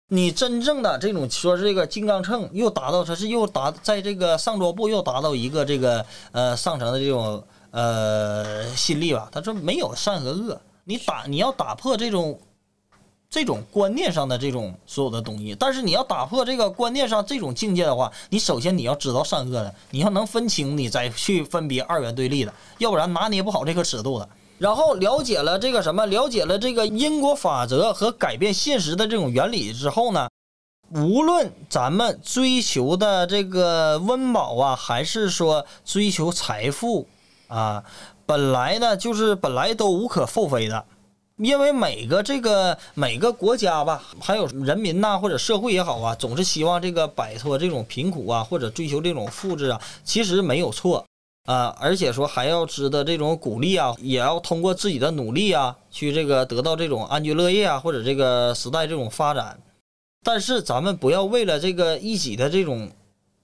[0.09, 7.43] 你真正的这种说这个金刚秤又达到，它是又达在这个上桌部又达到一个这个呃上层的这种
[7.77, 12.41] 呃心力吧，他说没有善和恶，你打你要打破这种
[13.29, 24.27] 这种观念上的这种所有的东西，但是你要打破这个观念上这种境界的话，你首先你要知道善恶的，你要能分清，你再去分别二元对立的，要不然拿捏不好这个尺度的。
[24.59, 30.31] 然后了解了这个什么，了解了这个因果法则和改变现实的这种原理之后呢，
[30.95, 37.07] 无论咱们追求的这个温饱啊，还是说追求财富
[37.49, 37.85] 啊，
[38.25, 40.85] 本来呢就是本来都无可厚非的
[41.37, 51.05] 因为每个这个每个国家吧，还有人民呐、或者社会也好啊，总是希望这个摆脱这种贫苦啊，或者追求这种富质啊，其实没有错
[51.45, 59.61] 啊、而且说还要值得这种鼓励啊，也要通过自己的努力啊，去这个得到这种安居乐业啊，或者这个时代这种发展。
[60.25, 62.91] 但是咱们不要为了这个一己的这种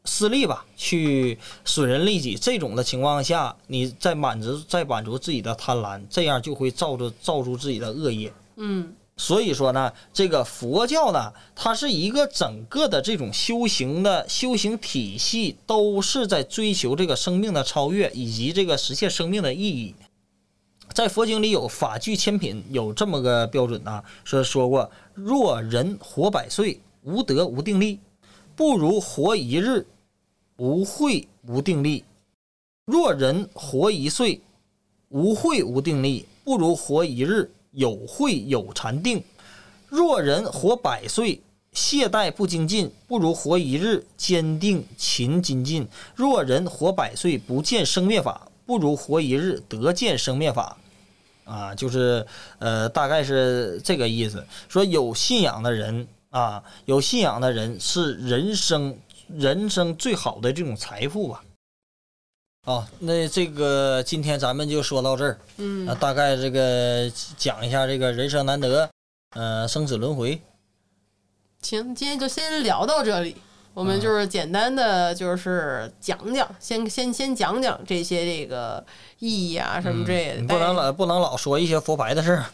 [0.04, 2.34] 私利吧，去损人利己。
[2.36, 8.32] 这种的情况下，你再满足再满足自己的贪婪，这样就会造出造出自己的恶业。
[8.56, 19.94] 嗯所以说呢，这个佛教呢，它是一个整个的这种修行的修行体系，都是在追求这个生命的超越，以及这个实现生命的意义。
[20.92, 28.00] 在佛经里有法句千品有这么个标准啊，说说过，若人活百岁，无德无定力，
[28.56, 29.86] 不如活一日，
[30.62, 32.04] 无慧无定力；
[32.84, 34.40] 若人活一岁，
[35.08, 39.18] 无慧无定力，不如活一日，有慧有禅定；
[39.88, 41.42] 若人活百岁，
[41.72, 45.84] 懈怠不精进，不如活一日，坚定勤精进；
[46.14, 50.78] 若人活百岁，不见生灭法，不如活一日，得见生灭法。
[51.42, 52.24] 啊，就是
[52.60, 54.46] 呃，大概是这个意思。
[54.68, 58.96] 说有信仰的人啊，有信仰的人是人生
[59.38, 61.44] 人生最好的这种财富吧。
[62.64, 65.38] 哦，那这个今天咱们就说到这儿。
[65.56, 68.88] 嗯啊，大概这个讲一下这个人生难得，
[69.30, 70.40] 呃，生死轮回。
[71.60, 73.36] 行，今天就先聊到这里。
[73.74, 78.84] 我们就是简单的就是讲讲，先先先讲讲这些这个
[79.18, 80.40] 意义啊什么之类的。
[80.42, 82.44] 你不能老不能老说一些佛牌的事儿，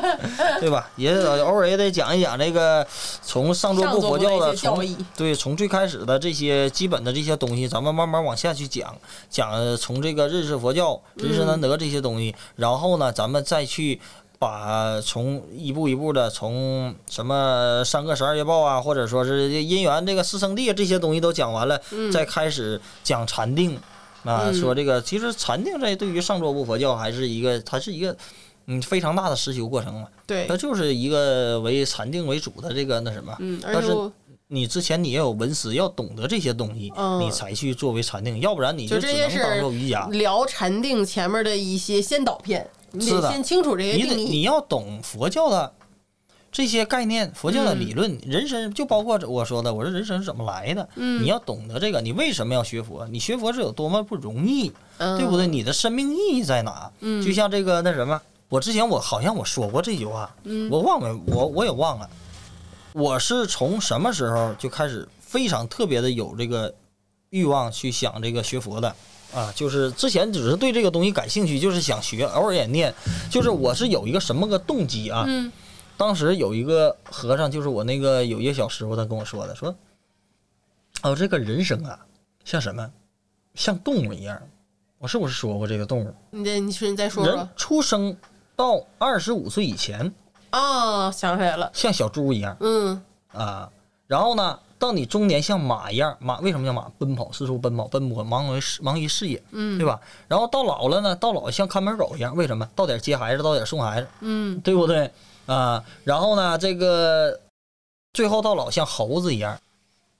[0.58, 0.88] 对吧？
[0.96, 2.86] 也偶尔也得讲一讲这个
[3.22, 8.96] 从上座部佛教的从对从最开始的这些基本的这些东西，咱们慢慢往下去讲，
[9.28, 14.00] 讲呃从这个认识佛教、人识难得这些东西，然后呢，咱们再去。
[14.38, 21.80] 把从一步一步的从什么三个十二月报啊，或者说是姻缘这个四圣地啊这些东西都讲完了，
[22.12, 23.76] 再开始讲禅定
[24.24, 24.54] 啊，嗯。
[24.54, 28.14] 说这个其实禅定这对于上座部佛教还是一个，它是一个
[28.66, 30.46] 嗯非常大的实修过程嘛，对。
[30.46, 33.34] 它，就是一个为禅定为主的这个那什么。
[33.38, 33.92] 嗯，但是
[34.48, 37.20] 你之前你也有文思，要懂得这些东西，嗯。
[37.20, 40.06] 你才去作为禅定，要不然你就只能当做瑜伽。
[40.08, 44.14] 聊禅定前面的一些先导片，得先清楚这些你得。
[44.14, 45.72] 你要懂佛教的
[46.50, 53.06] 这些概念，佛教的理论，人生就包括我说的，我说人生是怎么来的，嗯你要懂得这个，你为什么要学佛？
[53.08, 55.46] 你学佛是有多么不容易，嗯对不对？
[55.46, 56.90] 你的生命意义在哪？
[57.00, 62.08] 嗯就像这个那什么，我之前我好像我说过这句话，嗯我忘了，我我也忘了。
[62.94, 66.74] 我是从什么时候就开始非常特别的有这个
[67.28, 68.96] 欲望去想这个学佛的
[69.34, 69.52] 啊？
[69.54, 72.94] 就是之前只是对这个东西感兴趣，就是想学，偶尔也念。
[73.30, 75.24] 就是我是有一个什么个动机啊？
[75.26, 75.50] 嗯
[75.98, 79.74] 当时有一个和尚，就是我那个有一个小师傅，他跟我说的，说，
[81.00, 81.98] 哦，这个人生啊，
[82.44, 82.90] 像什么？
[83.54, 84.38] 像动物一样。
[84.98, 86.14] 我是不是说过这个动物？
[86.30, 88.14] 你再你说你再说人出生
[88.54, 90.12] 到二十五岁以前，
[90.50, 93.02] 啊，想起来了，像小猪一样嗯
[93.32, 93.70] 啊。
[94.06, 96.90] 然后呢，到你中年像马一样，马为什么叫马？
[96.98, 100.00] 奔跑，四处奔跑，奔波，忙于事忙于事业，嗯，对吧？
[100.28, 102.68] 然后到老了呢，到老像看门狗一样，为什么？
[102.74, 105.10] 到点接孩子，到点送孩子，嗯对不对
[105.46, 105.82] 啊？
[106.04, 107.40] 然后呢，这个
[108.12, 109.58] 最后到老像猴子一样，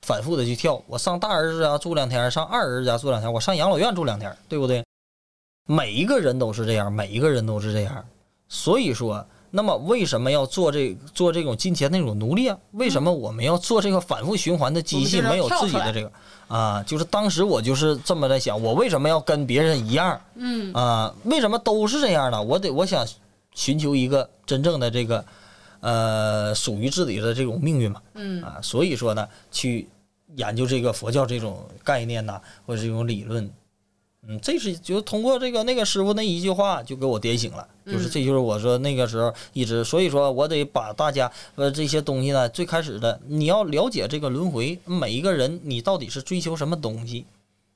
[0.03, 0.83] 反复的去跳。
[0.87, 4.85] 我上大儿子家住两天，上二儿子家住两天，我上养老院住两天，对不对？
[5.69, 8.05] 每一个人都是这样，每一个人都是这样。
[8.49, 12.59] 所以说，那么为什么要做这做这种金钱那种奴隶啊？
[12.73, 16.13] 为什么我们要做这个反复循环的机器，没有自己的这个
[16.49, 16.83] 啊？
[16.87, 20.21] 就是当时我就是这么在想，我为什么要跟别人一样？
[20.35, 22.43] 嗯啊，为什么都是这样呢？
[22.43, 23.07] 我得我想
[23.55, 25.25] 寻求一个真正的这个
[25.81, 29.89] 呃属于自己的这种命运嘛嗯啊，所以说呢，去
[30.35, 33.51] 研究这个佛教这种概念呐，或者这种理论。
[34.29, 47.25] 嗯，这是就通过这个那个师傅那一句话就给我点醒了，就是嗯这就是我说那个时候一直，所以说我得把大家呃这些东西呢，最开始的你要了解这个轮回，每一个人你到底是追求什么东西，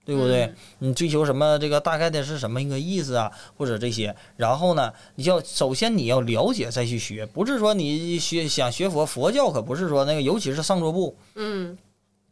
[0.05, 0.44] 对不对？
[0.44, 1.57] 嗯你追求什么？
[1.59, 3.30] 这个大概的是什么一个意思啊？
[3.57, 11.78] 或者这些，然后呢，你就要首先你要了解再去学，不是说你学想学佛，佛教可不是说那个，尤其是上座部，嗯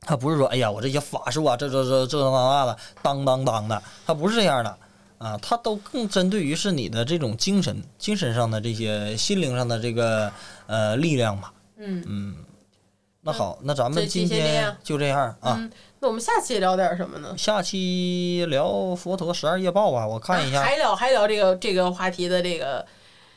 [0.01, 4.79] 他不是说哎呀我这些法术啊，这这这这那那的当当当的，他不是这样的
[5.19, 10.33] 啊，他都更针对于是你的这种精神、精神上的这些心灵上的这个
[10.67, 11.51] 呃力量嘛。
[11.77, 12.37] 嗯嗯，
[13.23, 15.57] 那好，那咱们今天就这样啊。
[15.59, 15.71] 嗯，
[16.01, 17.35] 那我们下期聊点什么呢？
[17.37, 20.63] 下期聊佛陀十二夜报吧，我看一下。
[20.63, 22.87] 还聊还聊这个这个话题的这个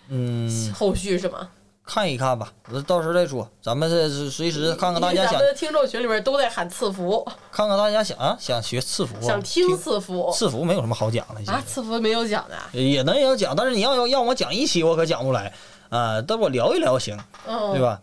[0.09, 1.49] 嗯，后续是吗？
[1.93, 2.53] 看一看吧，
[2.87, 3.45] 到时候再说。
[3.61, 15.51] 咱们这是随时看看大家想咱们的听众群里面都在喊赐福，看看大家想啊想学赐福 啊，想听赐福赐福没有什么好讲的，啊，赐福没有讲的，也能有讲，但是你要要让我讲一期，我可讲不来
[15.89, 16.21] 啊。
[16.21, 17.81] 但我聊一聊行，嗯，对？
[17.81, 17.99] 吧？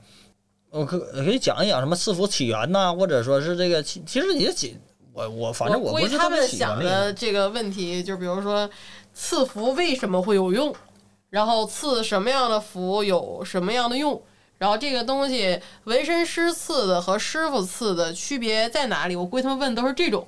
[0.69, 4.77] 我可可以讲一讲什么赐福起源呐、或者说是这个其其实也起
[5.15, 6.79] 我我反正我不估计他们想。
[6.79, 8.69] 的这个问题，就比如说
[9.15, 10.75] 赐福为什么会有用，
[11.31, 14.21] 然后赐什么样的福有什么样的用，
[14.57, 19.15] 然后这个东西纹身师赐的和师傅赐的区别在哪里？
[19.15, 20.27] 我估计他们问都是这种。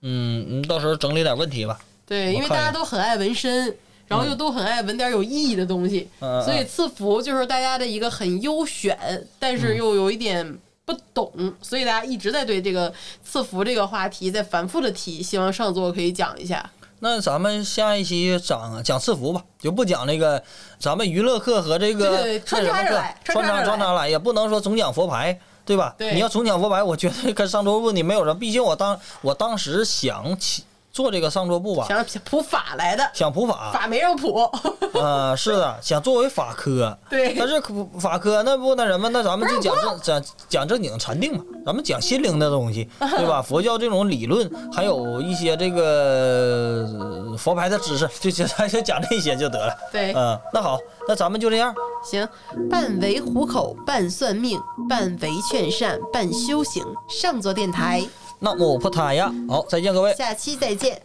[0.00, 1.78] 嗯，你到时候整理点问题吧。
[2.06, 3.76] 对，因为大家都很爱纹身，
[4.06, 11.30] 然后又都很爱纹点有意义的东西，所以赐福就是大家的一个很优选，但是又有一点不懂，
[11.60, 12.90] 所以大家一直在对这个
[13.22, 16.70] 赐福这个话题在反复的提，希望上座可以讲一下。
[17.00, 20.42] 那咱们下一期讲讲赐福吧，就不讲那个
[20.80, 25.94] 咱们娱乐课和这个那什么课来穿插着来穿插穿插来，也不能说总讲佛牌，对吧？
[25.96, 30.64] 对你要总讲佛牌，我觉得跟上周问你没有什么，毕竟我当我当时想起
[30.98, 34.50] 做这个上桌布吧，想普法来的，想普法，法没让普，
[34.94, 43.40] 呃，是的，想作为法科， 对但是可法科那不那什么，那咱们就讲正讲讲正经禅定嘛，咱们讲心灵的东西， 对吧？
[43.40, 49.72] 佛教这种理论，还有一些这个呃佛牌的知识，就就咱就讲这些就得了。
[49.92, 50.76] 对，嗯，那好，
[51.06, 51.72] 那咱们就这样。
[52.02, 52.28] 行，
[52.68, 56.82] 半为糊口，半算命，半为劝善，半修行。
[57.08, 58.04] 上座电台，
[58.38, 60.14] 那么我不他呀，好，再见各位。
[60.14, 60.96] 下期再见。